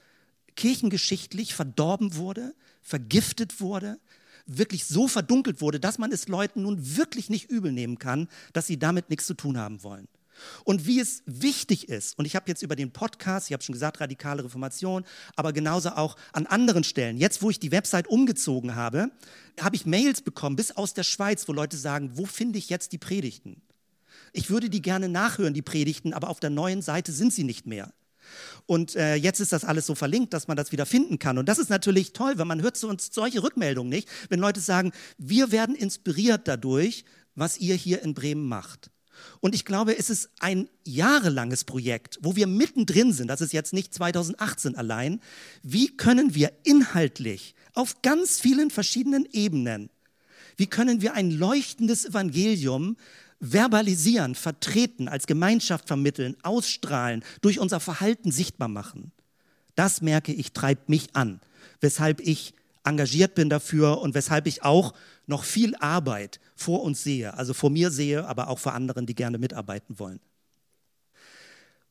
[0.55, 3.99] kirchengeschichtlich verdorben wurde, vergiftet wurde,
[4.45, 8.67] wirklich so verdunkelt wurde, dass man es Leuten nun wirklich nicht übel nehmen kann, dass
[8.67, 10.07] sie damit nichts zu tun haben wollen.
[10.63, 13.73] Und wie es wichtig ist, und ich habe jetzt über den Podcast, ich habe schon
[13.73, 15.05] gesagt, radikale Reformation,
[15.35, 19.11] aber genauso auch an anderen Stellen, jetzt wo ich die Website umgezogen habe,
[19.59, 22.91] habe ich Mails bekommen, bis aus der Schweiz, wo Leute sagen, wo finde ich jetzt
[22.91, 23.61] die Predigten?
[24.33, 27.65] Ich würde die gerne nachhören, die Predigten, aber auf der neuen Seite sind sie nicht
[27.65, 27.93] mehr.
[28.65, 31.37] Und äh, jetzt ist das alles so verlinkt, dass man das wieder finden kann.
[31.37, 34.59] Und das ist natürlich toll, weil man hört zu uns solche Rückmeldungen nicht, wenn Leute
[34.59, 38.89] sagen, wir werden inspiriert dadurch, was ihr hier in Bremen macht.
[39.39, 43.73] Und ich glaube, es ist ein jahrelanges Projekt, wo wir mittendrin sind, das ist jetzt
[43.73, 45.21] nicht 2018 allein.
[45.63, 49.89] Wie können wir inhaltlich auf ganz vielen verschiedenen Ebenen,
[50.57, 52.95] wie können wir ein leuchtendes Evangelium
[53.39, 59.11] verbalisieren, vertreten, als Gemeinschaft vermitteln, ausstrahlen, durch unser Verhalten sichtbar machen.
[59.75, 61.41] Das merke ich, treibt mich an,
[61.81, 64.93] weshalb ich engagiert bin dafür und weshalb ich auch
[65.25, 69.15] noch viel Arbeit vor uns sehe, also vor mir sehe, aber auch vor anderen, die
[69.15, 70.19] gerne mitarbeiten wollen.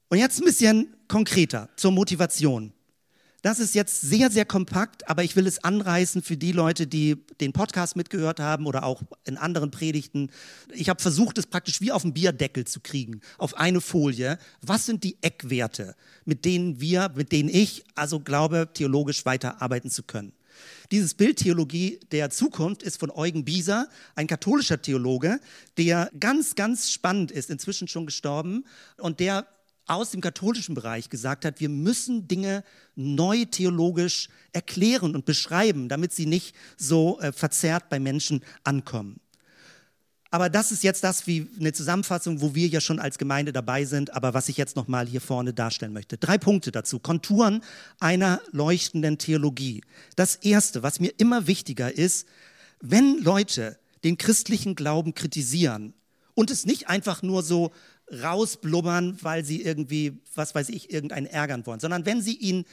[0.08, 2.72] Und jetzt ein bisschen konkreter zur Motivation.
[3.44, 7.16] Das ist jetzt sehr, sehr kompakt, aber ich will es anreißen für die Leute, die
[7.42, 10.30] den Podcast mitgehört haben oder auch in anderen Predigten.
[10.72, 14.38] Ich habe versucht, es praktisch wie auf dem Bierdeckel zu kriegen, auf eine Folie.
[14.62, 20.04] Was sind die Eckwerte, mit denen wir, mit denen ich also glaube, theologisch weiterarbeiten zu
[20.04, 20.32] können?
[20.90, 25.38] Dieses Bild Theologie der Zukunft ist von Eugen Bieser, ein katholischer Theologe,
[25.76, 28.64] der ganz, ganz spannend ist, inzwischen schon gestorben
[28.96, 29.46] und der
[29.86, 36.12] aus dem katholischen Bereich gesagt hat, wir müssen Dinge neu theologisch erklären und beschreiben, damit
[36.12, 39.20] sie nicht so äh, verzerrt bei Menschen ankommen.
[40.34, 43.84] Aber das ist jetzt das wie eine Zusammenfassung, wo wir ja schon als Gemeinde dabei
[43.84, 46.18] sind, aber was ich jetzt noch mal hier vorne darstellen möchte.
[46.18, 46.98] Drei Punkte dazu.
[46.98, 47.62] Konturen
[48.00, 49.82] einer leuchtenden Theologie.
[50.16, 52.26] Das erste, was mir immer wichtiger ist,
[52.80, 55.94] wenn Leute den christlichen Glauben kritisieren
[56.34, 57.70] und es nicht einfach nur so
[58.10, 62.64] rausblubbern, weil sie irgendwie, was weiß ich, irgendeinen ärgern wollen, sondern wenn sie ihn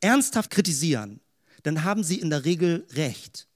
[0.00, 1.20] ernsthaft kritisieren,
[1.62, 3.48] dann haben sie in der Regel recht.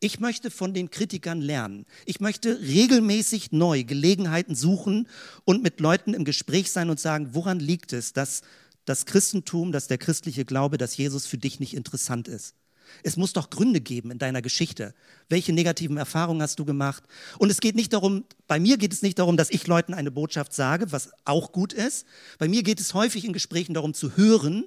[0.00, 1.84] Ich möchte von den Kritikern lernen.
[2.06, 5.08] Ich möchte regelmäßig neu Gelegenheiten suchen
[5.44, 8.42] und mit Leuten im Gespräch sein und sagen, woran liegt es, dass
[8.84, 12.54] das Christentum, dass der christliche Glaube, dass Jesus für dich nicht interessant ist?
[13.02, 14.94] Es muss doch Gründe geben in deiner Geschichte.
[15.28, 17.04] Welche negativen Erfahrungen hast du gemacht?
[17.38, 20.10] Und es geht nicht darum, bei mir geht es nicht darum, dass ich Leuten eine
[20.10, 22.06] Botschaft sage, was auch gut ist.
[22.38, 24.64] Bei mir geht es häufig in Gesprächen darum zu hören,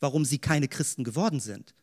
[0.00, 1.74] warum sie keine Christen geworden sind.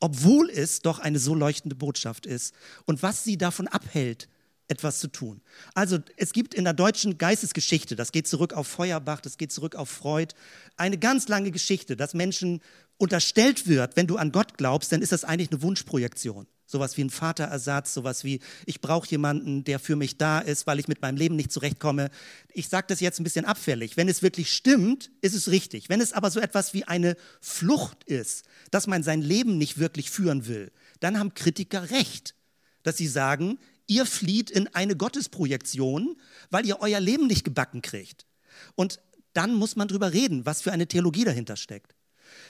[0.00, 4.28] Obwohl es doch eine so leuchtende Botschaft ist und was sie davon abhält,
[4.68, 5.40] etwas zu tun.
[5.74, 9.74] Also es gibt in der deutschen Geistesgeschichte, das geht zurück auf Feuerbach, das geht zurück
[9.74, 10.34] auf Freud,
[10.76, 12.60] eine ganz lange Geschichte, dass Menschen
[12.98, 16.46] unterstellt wird, wenn du an Gott glaubst, dann ist das eigentlich eine Wunschprojektion.
[16.68, 20.80] Sowas wie ein Vaterersatz, sowas wie, ich brauche jemanden, der für mich da ist, weil
[20.80, 22.10] ich mit meinem Leben nicht zurechtkomme.
[22.52, 23.96] Ich sage das jetzt ein bisschen abfällig.
[23.96, 25.88] Wenn es wirklich stimmt, ist es richtig.
[25.88, 30.10] Wenn es aber so etwas wie eine Flucht ist, dass man sein Leben nicht wirklich
[30.10, 32.34] führen will, dann haben Kritiker recht,
[32.82, 36.16] dass sie sagen, ihr flieht in eine Gottesprojektion,
[36.50, 38.26] weil ihr euer Leben nicht gebacken kriegt.
[38.74, 39.00] Und
[39.32, 41.94] dann muss man drüber reden, was für eine Theologie dahinter steckt.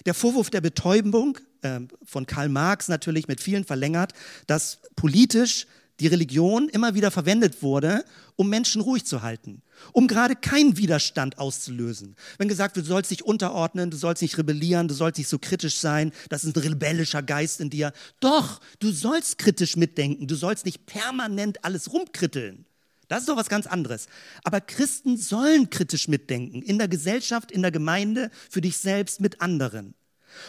[0.05, 4.13] Der Vorwurf der Betäubung äh, von Karl Marx natürlich mit vielen verlängert,
[4.47, 5.67] dass politisch
[6.01, 8.05] die Religion immer wieder verwendet wurde,
[8.37, 12.17] um Menschen ruhig zu halten, um gerade keinen Widerstand auszulösen.
[12.39, 15.39] Wenn gesagt wird, du sollst dich unterordnen, du sollst nicht rebellieren, du sollst nicht so
[15.39, 17.93] kritisch sein, das ist ein rebellischer Geist in dir.
[18.21, 22.67] Doch, du sollst kritisch mitdenken, du sollst nicht permanent alles rumkritteln.
[23.09, 24.09] Das ist doch was ganz anderes.
[24.43, 29.41] Aber Christen sollen kritisch mitdenken, in der Gesellschaft, in der Gemeinde, für dich selbst, mit
[29.41, 29.95] anderen.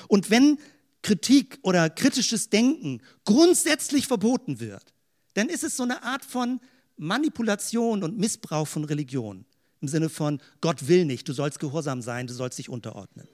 [0.07, 0.57] Und wenn
[1.03, 4.93] Kritik oder kritisches Denken grundsätzlich verboten wird,
[5.37, 6.59] dann ist es so eine Art von
[6.97, 9.45] Manipulation und Missbrauch von Religion.
[9.81, 13.27] Im Sinne von, Gott will nicht, du sollst gehorsam sein, du sollst dich unterordnen.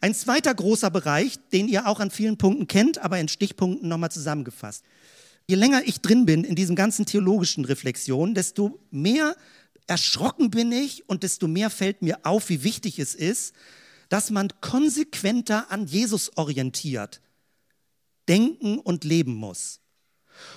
[0.00, 4.10] Ein zweiter großer Bereich, den ihr auch an vielen Punkten kennt, aber in Stichpunkten nochmal
[4.10, 4.82] zusammengefasst.
[5.46, 9.36] Je länger ich drin bin in diesen ganzen theologischen Reflexionen, desto mehr
[9.86, 13.54] erschrocken bin ich und desto mehr fällt mir auf, wie wichtig es ist,
[14.08, 17.20] dass man konsequenter an Jesus orientiert
[18.28, 19.80] denken und leben muss.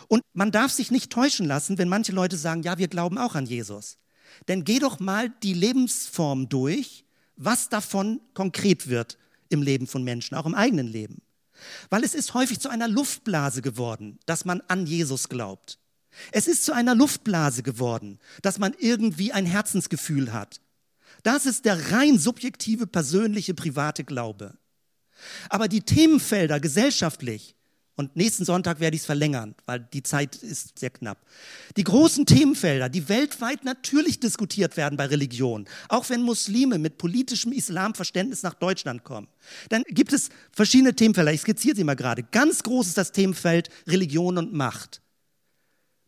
[0.08, 3.36] Und man darf sich nicht täuschen lassen, wenn manche Leute sagen, ja, wir glauben auch
[3.36, 3.98] an Jesus.
[4.48, 9.18] Denn geh doch mal die Lebensform durch, was davon konkret wird
[9.50, 11.22] im Leben von Menschen, auch im eigenen Leben.
[11.90, 15.80] Weil es ist häufig zu einer Luftblase geworden, dass man an Jesus glaubt.
[16.32, 20.62] Es ist zu einer Luftblase geworden, dass man irgendwie ein Herzensgefühl hat.
[21.24, 24.58] Das ist der rein subjektive, persönliche, private Glaube.
[25.50, 27.56] Aber die Themenfelder gesellschaftlich,
[28.00, 31.18] und nächsten Sonntag werde ich es verlängern, weil die Zeit ist sehr knapp.
[31.76, 37.52] Die großen Themenfelder, die weltweit natürlich diskutiert werden bei Religion, auch wenn Muslime mit politischem
[37.52, 39.28] Islamverständnis nach Deutschland kommen,
[39.68, 41.34] dann gibt es verschiedene Themenfelder.
[41.34, 42.24] Ich skizziere sie mal gerade.
[42.24, 45.02] Ganz groß ist das Themenfeld Religion und Macht.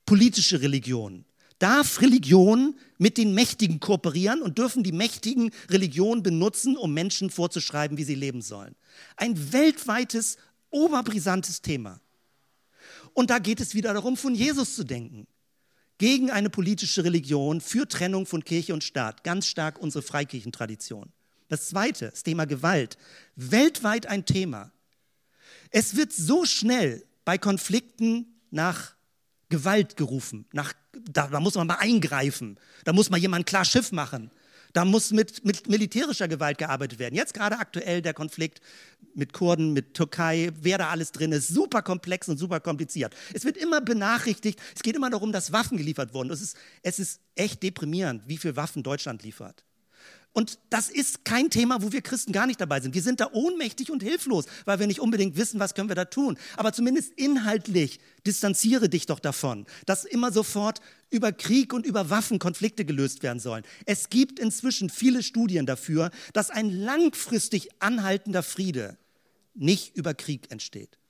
[0.06, 1.26] Politische Religion.
[1.60, 7.98] Darf Religion mit den Mächtigen kooperieren und dürfen die Mächtigen Religion benutzen, um Menschen vorzuschreiben,
[7.98, 8.76] wie sie leben sollen?
[9.18, 10.38] Ein weltweites
[10.72, 12.02] oberbrisantes Thema.
[13.14, 15.28] Und da geht es wieder darum, von Jesus zu denken.
[15.98, 19.24] Gegen eine politische Religion, für Trennung von Kirche und Staat.
[19.24, 21.12] Ganz stark unsere Freikirchentradition.
[21.48, 22.98] Das zweite, das Thema Gewalt.
[23.36, 24.72] Weltweit ein Thema.
[25.70, 28.96] Es wird so schnell bei Konflikten nach
[29.50, 30.46] Gewalt gerufen.
[30.54, 32.58] Nach, da, da muss man mal eingreifen.
[32.86, 34.32] Da muss mal jemand klar Schiff machen.
[34.74, 37.16] Da muss mit, mit militärischer Gewalt gearbeitet werden.
[37.16, 38.62] Jetzt gerade aktuell der Konflikt
[39.14, 43.16] mit Kurden, mit Türkei, wer da alles drin ist, super komplex und super kompliziert.
[43.34, 46.32] Es wird immer benachrichtigt, es geht immer darum, dass Waffen geliefert wurden.
[46.32, 49.64] Es ist, es ist echt deprimierend, wie viel Waffen Deutschland liefert.
[50.34, 52.96] Und das ist kein Thema, wo wir Christen gar nicht dabei sind.
[52.96, 56.06] Wir sind da ohnmächtig und hilflos, weil wir nicht unbedingt wissen, was können wir da
[56.06, 56.38] tun.
[56.56, 62.40] Aber zumindest inhaltlich distanziere dich doch davon, dass immer sofort über Krieg und über Waffen
[62.40, 63.64] Konflikte gelöst werden sollen.
[63.86, 68.98] Es gibt inzwischen viele Studien dafür, dass ein langfristig anhaltender Friede
[69.54, 71.01] nicht über Krieg entsteht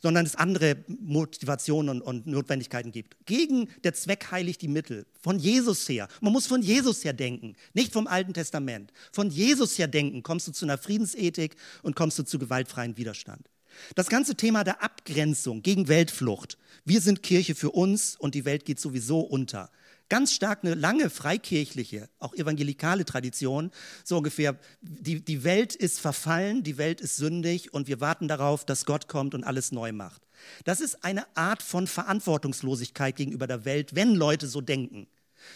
[0.00, 3.16] sondern es andere Motivationen und, Notwendigkeiten gibt.
[3.26, 5.06] Gegen der Zweck heiligt die Mittel.
[5.20, 6.08] Von Jesus her.
[6.20, 8.92] Man muss von Jesus her denken, nicht vom Alten Testament.
[9.12, 13.48] Von Jesus her denken, kommst du zu einer Friedensethik und kommst du zu gewaltfreien Widerstand.
[13.94, 16.58] Das ganze Thema der Abgrenzung gegen Weltflucht.
[16.84, 19.70] Wir sind Kirche für uns und die Welt geht sowieso unter
[20.08, 23.70] ganz stark eine lange freikirchliche, auch evangelikale Tradition,
[24.04, 28.64] so ungefähr, die, die Welt ist verfallen, die Welt ist sündig und wir warten darauf,
[28.64, 30.22] dass Gott kommt und alles neu macht.
[30.64, 35.06] Das ist eine Art von Verantwortungslosigkeit gegenüber der Welt, wenn Leute so denken.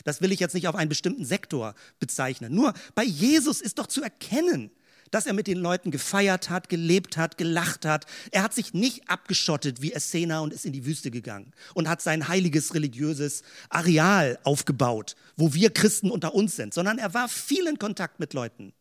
[0.04, 2.54] Das will ich jetzt nicht auf einen bestimmten Sektor bezeichnen.
[2.54, 4.70] Nur bei Jesus ist doch zu erkennen,
[5.11, 8.07] dass er mit den Leuten gefeiert hat, gelebt hat, gelacht hat.
[8.31, 12.03] Er hat sich nicht abgeschottet wie Essena und ist in die Wüste gegangen und hat
[12.03, 17.66] sein heiliges religiöses Areal aufgebaut, wo wir Christen unter uns sind, sondern er war viel
[17.66, 18.73] in Kontakt mit Leuten.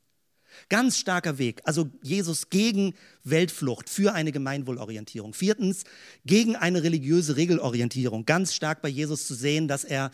[0.68, 1.62] Ganz starker Weg.
[1.64, 5.34] Also Jesus gegen Weltflucht, für eine Gemeinwohlorientierung.
[5.34, 5.84] Viertens,
[6.26, 8.26] gegen eine religiöse Regelorientierung.
[8.26, 10.12] Ganz stark bei Jesus zu sehen, dass er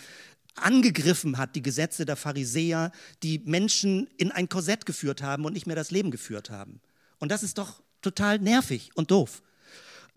[0.56, 2.92] angegriffen hat, die Gesetze der Pharisäer,
[3.24, 6.82] die Menschen in ein Korsett geführt haben und nicht mehr das Leben geführt haben.
[7.20, 9.42] Und das ist doch total nervig und doof.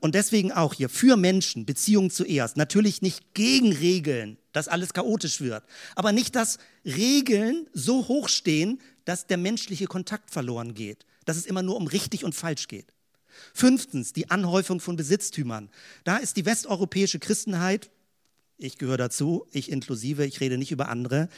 [0.01, 2.57] Und deswegen auch hier für Menschen, Beziehungen zuerst.
[2.57, 5.65] Natürlich nicht gegen Regeln, dass alles chaotisch wird.
[5.97, 11.05] Aber nicht, dass Regeln so hoch stehen, dass der menschliche Kontakt verloren geht.
[11.25, 12.93] Dass es immer nur um richtig und falsch geht.
[13.53, 15.69] Fünftens, die Anhäufung von Besitztümern.
[16.05, 17.91] Da ist die westeuropäische Christenheit
[18.59, 21.29] ich gehöre dazu, ich inklusive, ich rede nicht über andere,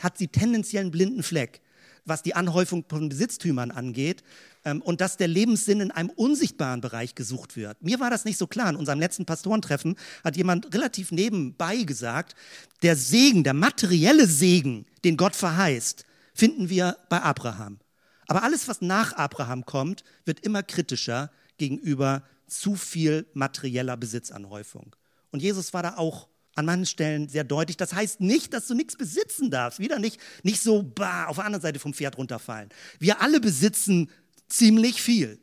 [0.00, 1.60] hat sie tendenziell einen blinden Fleck,
[2.04, 4.22] was die Anhäufung von Besitztümern angeht
[4.64, 7.82] ähm, und dass der Lebenssinn in einem unsichtbaren Bereich gesucht wird.
[7.82, 8.70] Mir war das nicht so klar.
[8.70, 12.34] In unserem letzten Pastorentreffen hat jemand relativ nebenbei gesagt,
[12.82, 17.78] der Segen, der materielle Segen, den Gott verheißt, finden wir bei Abraham.
[18.26, 24.96] Aber alles, was nach Abraham kommt, wird immer kritischer gegenüber zu viel materieller Besitzanhäufung.
[25.32, 26.28] Und Jesus war da auch
[26.60, 27.76] an manchen Stellen sehr deutlich.
[27.76, 29.80] Das heißt nicht, dass du nichts besitzen darfst.
[29.80, 32.68] Wieder nicht, nicht so bah, auf der anderen Seite vom Pferd runterfallen.
[32.98, 34.10] Wir alle besitzen
[34.48, 35.40] ziemlich viel.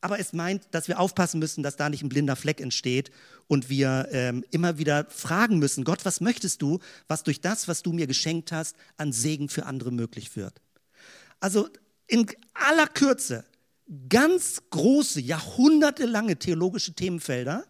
[0.00, 3.10] Aber es meint, dass wir aufpassen müssen, dass da nicht ein blinder Fleck entsteht
[3.48, 7.82] und wir ähm, immer wieder fragen müssen, Gott, was möchtest du, was durch das, was
[7.82, 10.60] du mir geschenkt hast, an Segen für andere möglich wird.
[11.40, 11.68] Also
[12.06, 13.44] in aller Kürze
[14.08, 17.64] ganz große, jahrhundertelange theologische Themenfelder,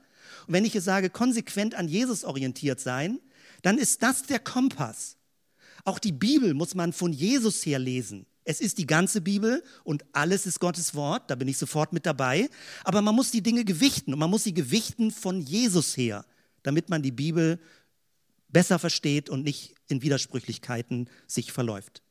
[0.49, 3.21] wenn ich jetzt sage, konsequent an Jesus orientiert sein,
[3.63, 5.17] dann ist das der Kompass.
[5.85, 8.27] Auch die Bibel muss man von Jesus her lesen.
[8.45, 12.07] Es ist die ganze Bibel und alles ist Gottes Wort, da bin ich sofort mit
[12.07, 12.49] dabei.
[12.83, 16.25] Aber man muss die Dinge gewichten und man muss sie gewichten von Jesus her,
[16.63, 17.61] damit man die Bibel
[18.49, 22.03] besser versteht und nicht in Widersprüchlichkeiten sich verläuft.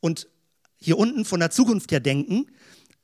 [0.00, 0.28] Und
[0.78, 2.46] hier unten von der Zukunft her denken,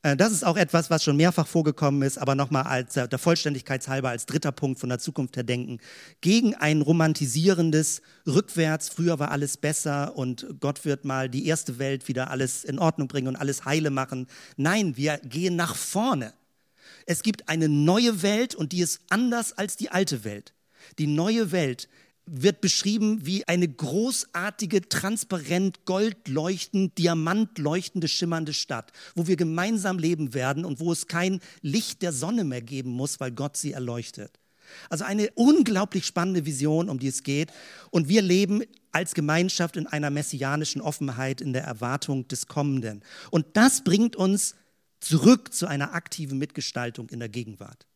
[0.03, 3.87] das ist auch etwas, was schon mehrfach vorgekommen ist, aber nochmal als äh, der Vollständigkeit
[3.89, 5.79] halber als dritter Punkt von der Zukunft her denken.
[6.21, 12.07] Gegen ein romantisierendes Rückwärts, früher war alles besser und Gott wird mal die erste Welt
[12.07, 14.29] wieder alles in Ordnung bringen und alles heile machen.
[14.57, 16.33] Nein, wir gehen nach vorne.
[17.07, 20.55] Es gibt eine neue Welt und die ist anders als die alte Welt.
[20.99, 21.89] Die neue Welt
[22.31, 30.65] wird beschrieben wie eine großartige, transparent, goldleuchtend, diamantleuchtende, schimmernde Stadt, wo wir gemeinsam leben werden
[30.65, 34.39] und wo es kein Licht der Sonne mehr geben muss, weil Gott sie erleuchtet.
[34.91, 37.53] Also eine unglaublich spannende Vision, um die es geht.
[37.91, 38.63] Und wir leben
[38.93, 43.03] als Gemeinschaft in einer messianischen Offenheit, in der Erwartung des Kommenden.
[43.31, 44.55] Und das bringt uns
[45.01, 47.87] zurück zu einer aktiven Mitgestaltung in der Gegenwart.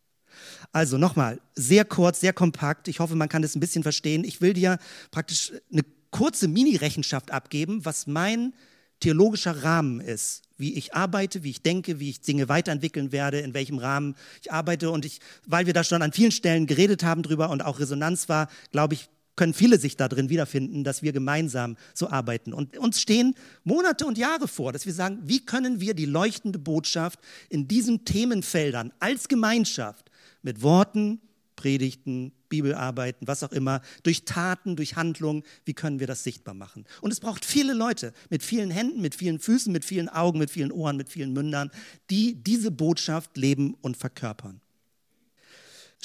[0.73, 2.89] Also nochmal, sehr kurz, sehr kompakt.
[2.89, 4.25] Ich hoffe, man kann das ein bisschen verstehen.
[4.25, 4.79] Ich will dir
[5.11, 8.53] praktisch eine kurze Mini-Rechenschaft abgeben, was mein
[9.01, 13.53] theologischer Rahmen ist, wie ich arbeite, wie ich denke, wie ich Dinge weiterentwickeln werde, in
[13.53, 14.91] welchem Rahmen ich arbeite.
[14.91, 18.29] Und ich, weil wir da schon an vielen Stellen geredet haben drüber und auch Resonanz
[18.29, 22.53] war, glaube ich, können viele sich da drin wiederfinden, dass wir gemeinsam so arbeiten.
[22.53, 26.59] Und uns stehen Monate und Jahre vor, dass wir sagen, wie können wir die leuchtende
[26.59, 27.19] Botschaft
[27.49, 30.12] in diesen Themenfeldern als Gemeinschaft
[30.43, 31.21] mit Worten,
[31.57, 36.87] Predigten, Bibelarbeiten, was auch immer, durch Taten, durch Handlungen, wie können wir das sichtbar machen?
[37.01, 40.51] Und es braucht viele Leute mit vielen Händen, mit vielen Füßen, mit vielen Augen, mit
[40.51, 41.71] vielen Ohren, mit vielen Mündern,
[42.11, 44.61] die diese Botschaft leben und verkörpern.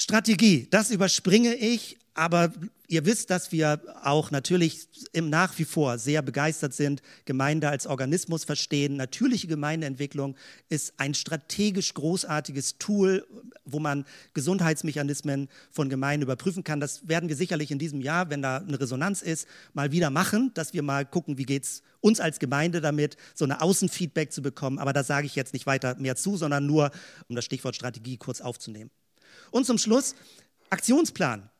[0.00, 2.52] Strategie, das überspringe ich, aber
[2.86, 7.88] ihr wisst, dass wir auch natürlich im nach wie vor sehr begeistert sind, Gemeinde als
[7.88, 8.96] Organismus verstehen.
[8.96, 10.36] Natürliche Gemeindeentwicklung
[10.68, 13.26] ist ein strategisch großartiges Tool,
[13.64, 16.78] wo man Gesundheitsmechanismen von Gemeinden überprüfen kann.
[16.78, 20.52] Das werden wir sicherlich in diesem Jahr, wenn da eine Resonanz ist, mal wieder machen,
[20.54, 24.42] dass wir mal gucken, wie geht es uns als Gemeinde damit, so eine Außenfeedback zu
[24.42, 24.78] bekommen.
[24.78, 26.92] Aber da sage ich jetzt nicht weiter mehr zu, sondern nur,
[27.28, 28.90] um das Stichwort Strategie kurz aufzunehmen.
[29.50, 30.14] Und zum Schluss
[30.70, 31.50] Aktionsplan.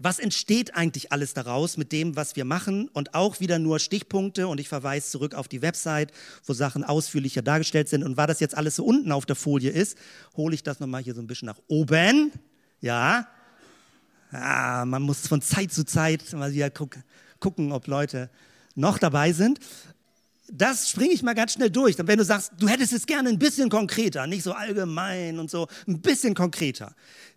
[0.00, 2.88] Was entsteht eigentlich alles daraus mit dem, was wir machen?
[2.88, 4.46] Und auch wieder nur Stichpunkte.
[4.46, 6.12] Und ich verweise zurück auf die Website,
[6.44, 8.04] wo Sachen ausführlicher dargestellt sind.
[8.04, 9.98] Und weil das jetzt alles so unten auf der Folie ist,
[10.36, 12.32] hole ich das nochmal hier so ein bisschen nach oben,
[12.80, 13.26] ja,
[14.30, 18.30] ah, man muss von Zeit zu Zeit mal wieder gucken, ob Leute
[18.74, 19.58] noch dabei sind.
[20.50, 21.96] Das springe ich mal ganz schnell durch.
[21.98, 25.68] wenn du sagst, du hättest es gerne ein bisschen konkreter, nicht so allgemein und so,
[25.86, 26.94] ein bisschen konkreter.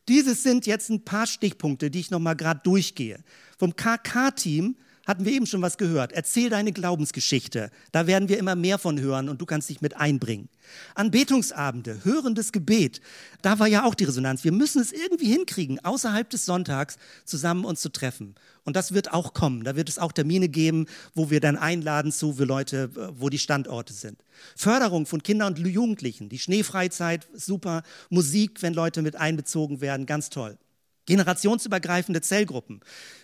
[0.07, 3.19] Dieses sind jetzt ein paar Stichpunkte, die ich nochmal gerade durchgehe.
[3.57, 6.11] Vom KK-Team hatten wir eben schon was gehört.
[6.11, 7.71] Erzähl deine Glaubensgeschichte.
[7.91, 10.49] Da werden wir immer mehr von hören und du kannst dich mit einbringen.
[10.95, 13.01] Anbetungsabende, hörendes Gebet.
[13.41, 14.43] Da war ja auch die Resonanz.
[14.43, 18.35] Wir müssen es irgendwie hinkriegen, außerhalb des Sonntags zusammen uns zu treffen.
[18.63, 19.63] Und das wird auch kommen.
[19.63, 20.85] Da wird es auch Termine geben,
[21.15, 24.23] wo wir dann einladen zu für Leute, wo die Standorte sind.
[24.55, 26.29] Förderung von Kindern und Jugendlichen.
[26.29, 27.83] Die Schneefreizeit, super.
[28.09, 30.57] Musik, wenn Leute mit einbezogen werden, ganz toll.
[31.05, 32.81] Generationsübergreifende Zellgruppen.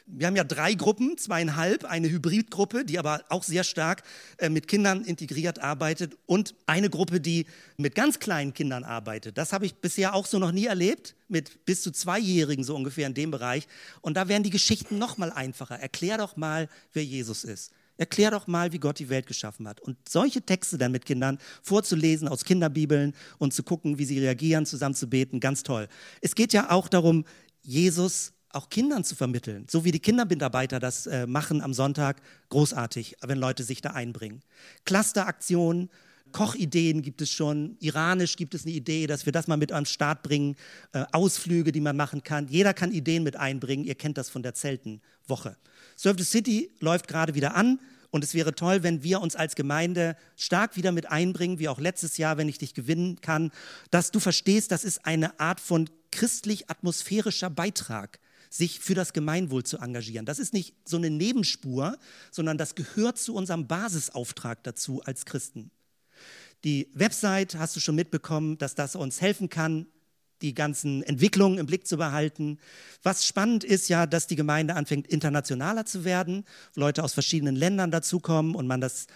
[0.08, 4.04] Wir haben ja drei Gruppen, zweieinhalb, eine Hybridgruppe, die aber auch sehr stark
[4.38, 7.46] äh, mit Kindern integriert arbeitet und eine Gruppe, die
[7.78, 9.38] mit ganz kleinen Kindern arbeitet.
[9.38, 13.06] Das habe ich bisher auch so noch nie erlebt, mit bis zu Zweijährigen so ungefähr
[13.06, 13.68] in dem Bereich.
[14.02, 15.76] Und da werden die Geschichten noch mal einfacher.
[15.76, 17.72] Erklär doch mal, wer Jesus ist.
[17.98, 19.82] Erklär doch mal, wie Gott die Welt geschaffen hat.
[19.82, 24.66] Und solche Texte dann mit Kindern vorzulesen aus Kinderbibeln und zu gucken, wie sie reagieren,
[24.66, 25.88] zusammen zu beten, ganz toll.
[26.22, 27.26] Es geht ja auch darum,
[27.68, 33.18] Jesus auch Kindern zu vermitteln, so wie die Kindermitarbeiter das äh, machen am Sonntag, großartig,
[33.22, 34.42] wenn Leute sich da einbringen.
[34.86, 35.90] Clusteraktionen,
[36.32, 39.84] Kochideen gibt es schon, iranisch gibt es eine Idee, dass wir das mal mit am
[39.84, 40.56] Start bringen,
[40.94, 42.48] äh, Ausflüge, die man machen kann.
[42.48, 45.58] Jeder kann Ideen mit einbringen, ihr kennt das von der Zeltenwoche.
[45.98, 47.80] Serve the City läuft gerade wieder an.
[48.10, 51.80] Und es wäre toll, wenn wir uns als Gemeinde stark wieder mit einbringen, wie auch
[51.80, 53.52] letztes Jahr, wenn ich dich gewinnen kann,
[53.92, 59.78] dass du verstehst, das ist eine Art von christlich-atmosphärischer Beitrag, sich für das Gemeinwohl zu
[59.78, 60.26] engagieren.
[60.26, 61.98] Das ist nicht so eine Nebenspur,
[62.32, 65.72] sondern das gehört zu unserem Basisauftrag dazu als Christen.
[66.64, 69.88] Die Website hast du schon mitbekommen, dass das uns helfen kann,
[70.42, 72.60] die ganzen Entwicklungen im Blick zu behalten.
[73.04, 77.92] Was spannend ist ja, dass die Gemeinde anfängt, internationaler zu werden, Leute aus verschiedenen Ländern
[77.92, 79.08] dazukommen und man das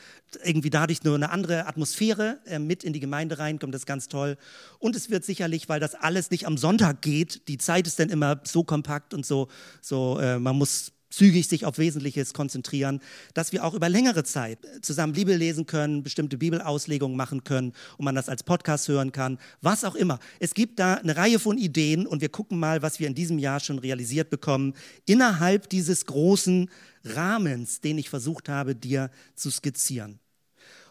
[0.44, 3.74] irgendwie dadurch nur eine andere Atmosphäre äh, mit in die Gemeinde reinkommt.
[3.74, 4.38] Das ist ganz toll.
[4.80, 8.10] Und es wird sicherlich, weil das alles nicht am Sonntag geht, die Zeit ist dann
[8.10, 9.48] immer so kompakt und so,
[9.82, 13.01] so äh, man muss zügig sich auf Wesentliches konzentrieren,
[13.36, 18.05] dass wir auch über längere Zeit zusammen Bibel lesen können, bestimmte Bibelauslegungen machen können und
[18.05, 20.18] man das als Podcast hören kann, was auch immer.
[20.39, 23.38] Es gibt da eine Reihe von Ideen und wir gucken mal, was wir in diesem
[23.38, 24.74] Jahr schon realisiert bekommen,
[25.05, 26.70] innerhalb dieses großen
[27.03, 30.20] Rahmens, den ich versucht habe, dir zu skizzieren.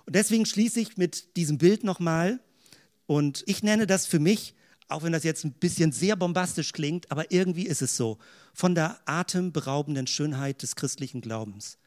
[0.07, 2.41] Und deswegen schließe ich mit diesem Bild nochmal
[3.07, 4.55] und ich nenne das für mich
[4.91, 8.19] auch wenn das jetzt ein bisschen sehr bombastisch klingt, aber irgendwie ist es so,
[8.55, 11.79] von der atemberaubenden Schönheit des christlichen Glaubens.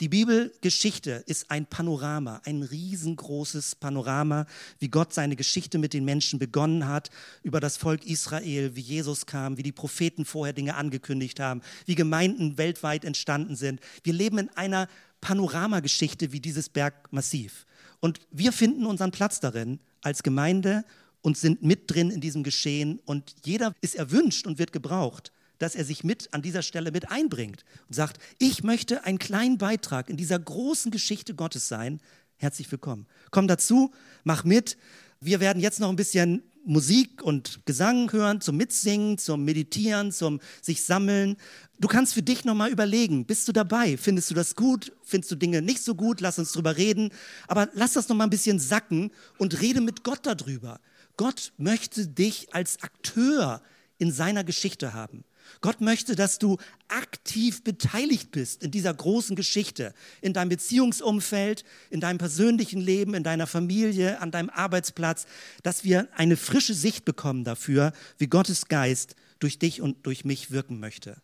[0.00, 4.46] Die Bibelgeschichte ist ein Panorama, ein riesengroßes Panorama,
[4.78, 7.10] wie Gott seine Geschichte mit den Menschen begonnen hat,
[7.42, 11.94] über das Volk Israel, wie Jesus kam, wie die Propheten vorher Dinge angekündigt haben, wie
[11.94, 13.80] Gemeinden weltweit entstanden sind.
[14.02, 14.88] Wir leben in einer
[15.20, 17.66] Panoramageschichte wie dieses Bergmassiv.
[18.00, 20.84] Und wir finden unseren Platz darin als Gemeinde
[21.22, 23.00] und sind mit drin in diesem Geschehen.
[23.06, 27.10] Und jeder ist erwünscht und wird gebraucht, dass er sich mit an dieser Stelle mit
[27.10, 32.00] einbringt und sagt, ich möchte einen kleinen Beitrag in dieser großen Geschichte Gottes sein.
[32.36, 33.06] Herzlich willkommen.
[33.30, 33.92] Komm dazu,
[34.24, 34.76] mach mit.
[35.20, 40.40] Wir werden jetzt noch ein bisschen Musik und Gesang hören, zum Mitsingen, zum Meditieren, zum
[40.60, 41.36] sich sammeln.
[41.80, 43.96] Du kannst für dich nochmal überlegen, bist du dabei?
[43.96, 44.92] Findest du das gut?
[45.02, 46.20] Findest du Dinge nicht so gut?
[46.20, 47.10] Lass uns drüber reden.
[47.48, 50.80] Aber lass das nochmal ein bisschen sacken und rede mit Gott darüber.
[51.16, 53.62] Gott möchte dich als Akteur
[53.98, 55.24] in seiner Geschichte haben.
[55.60, 56.56] Gott möchte, dass du
[56.88, 63.22] aktiv beteiligt bist in dieser großen Geschichte, in deinem Beziehungsumfeld, in deinem persönlichen Leben, in
[63.22, 65.26] deiner Familie, an deinem Arbeitsplatz,
[65.62, 70.50] dass wir eine frische Sicht bekommen dafür, wie Gottes Geist durch dich und durch mich
[70.50, 71.16] wirken möchte.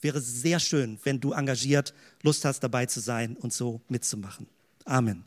[0.00, 4.46] Wäre sehr schön, wenn du engagiert Lust hast, dabei zu sein und so mitzumachen.
[4.84, 5.18] Amen.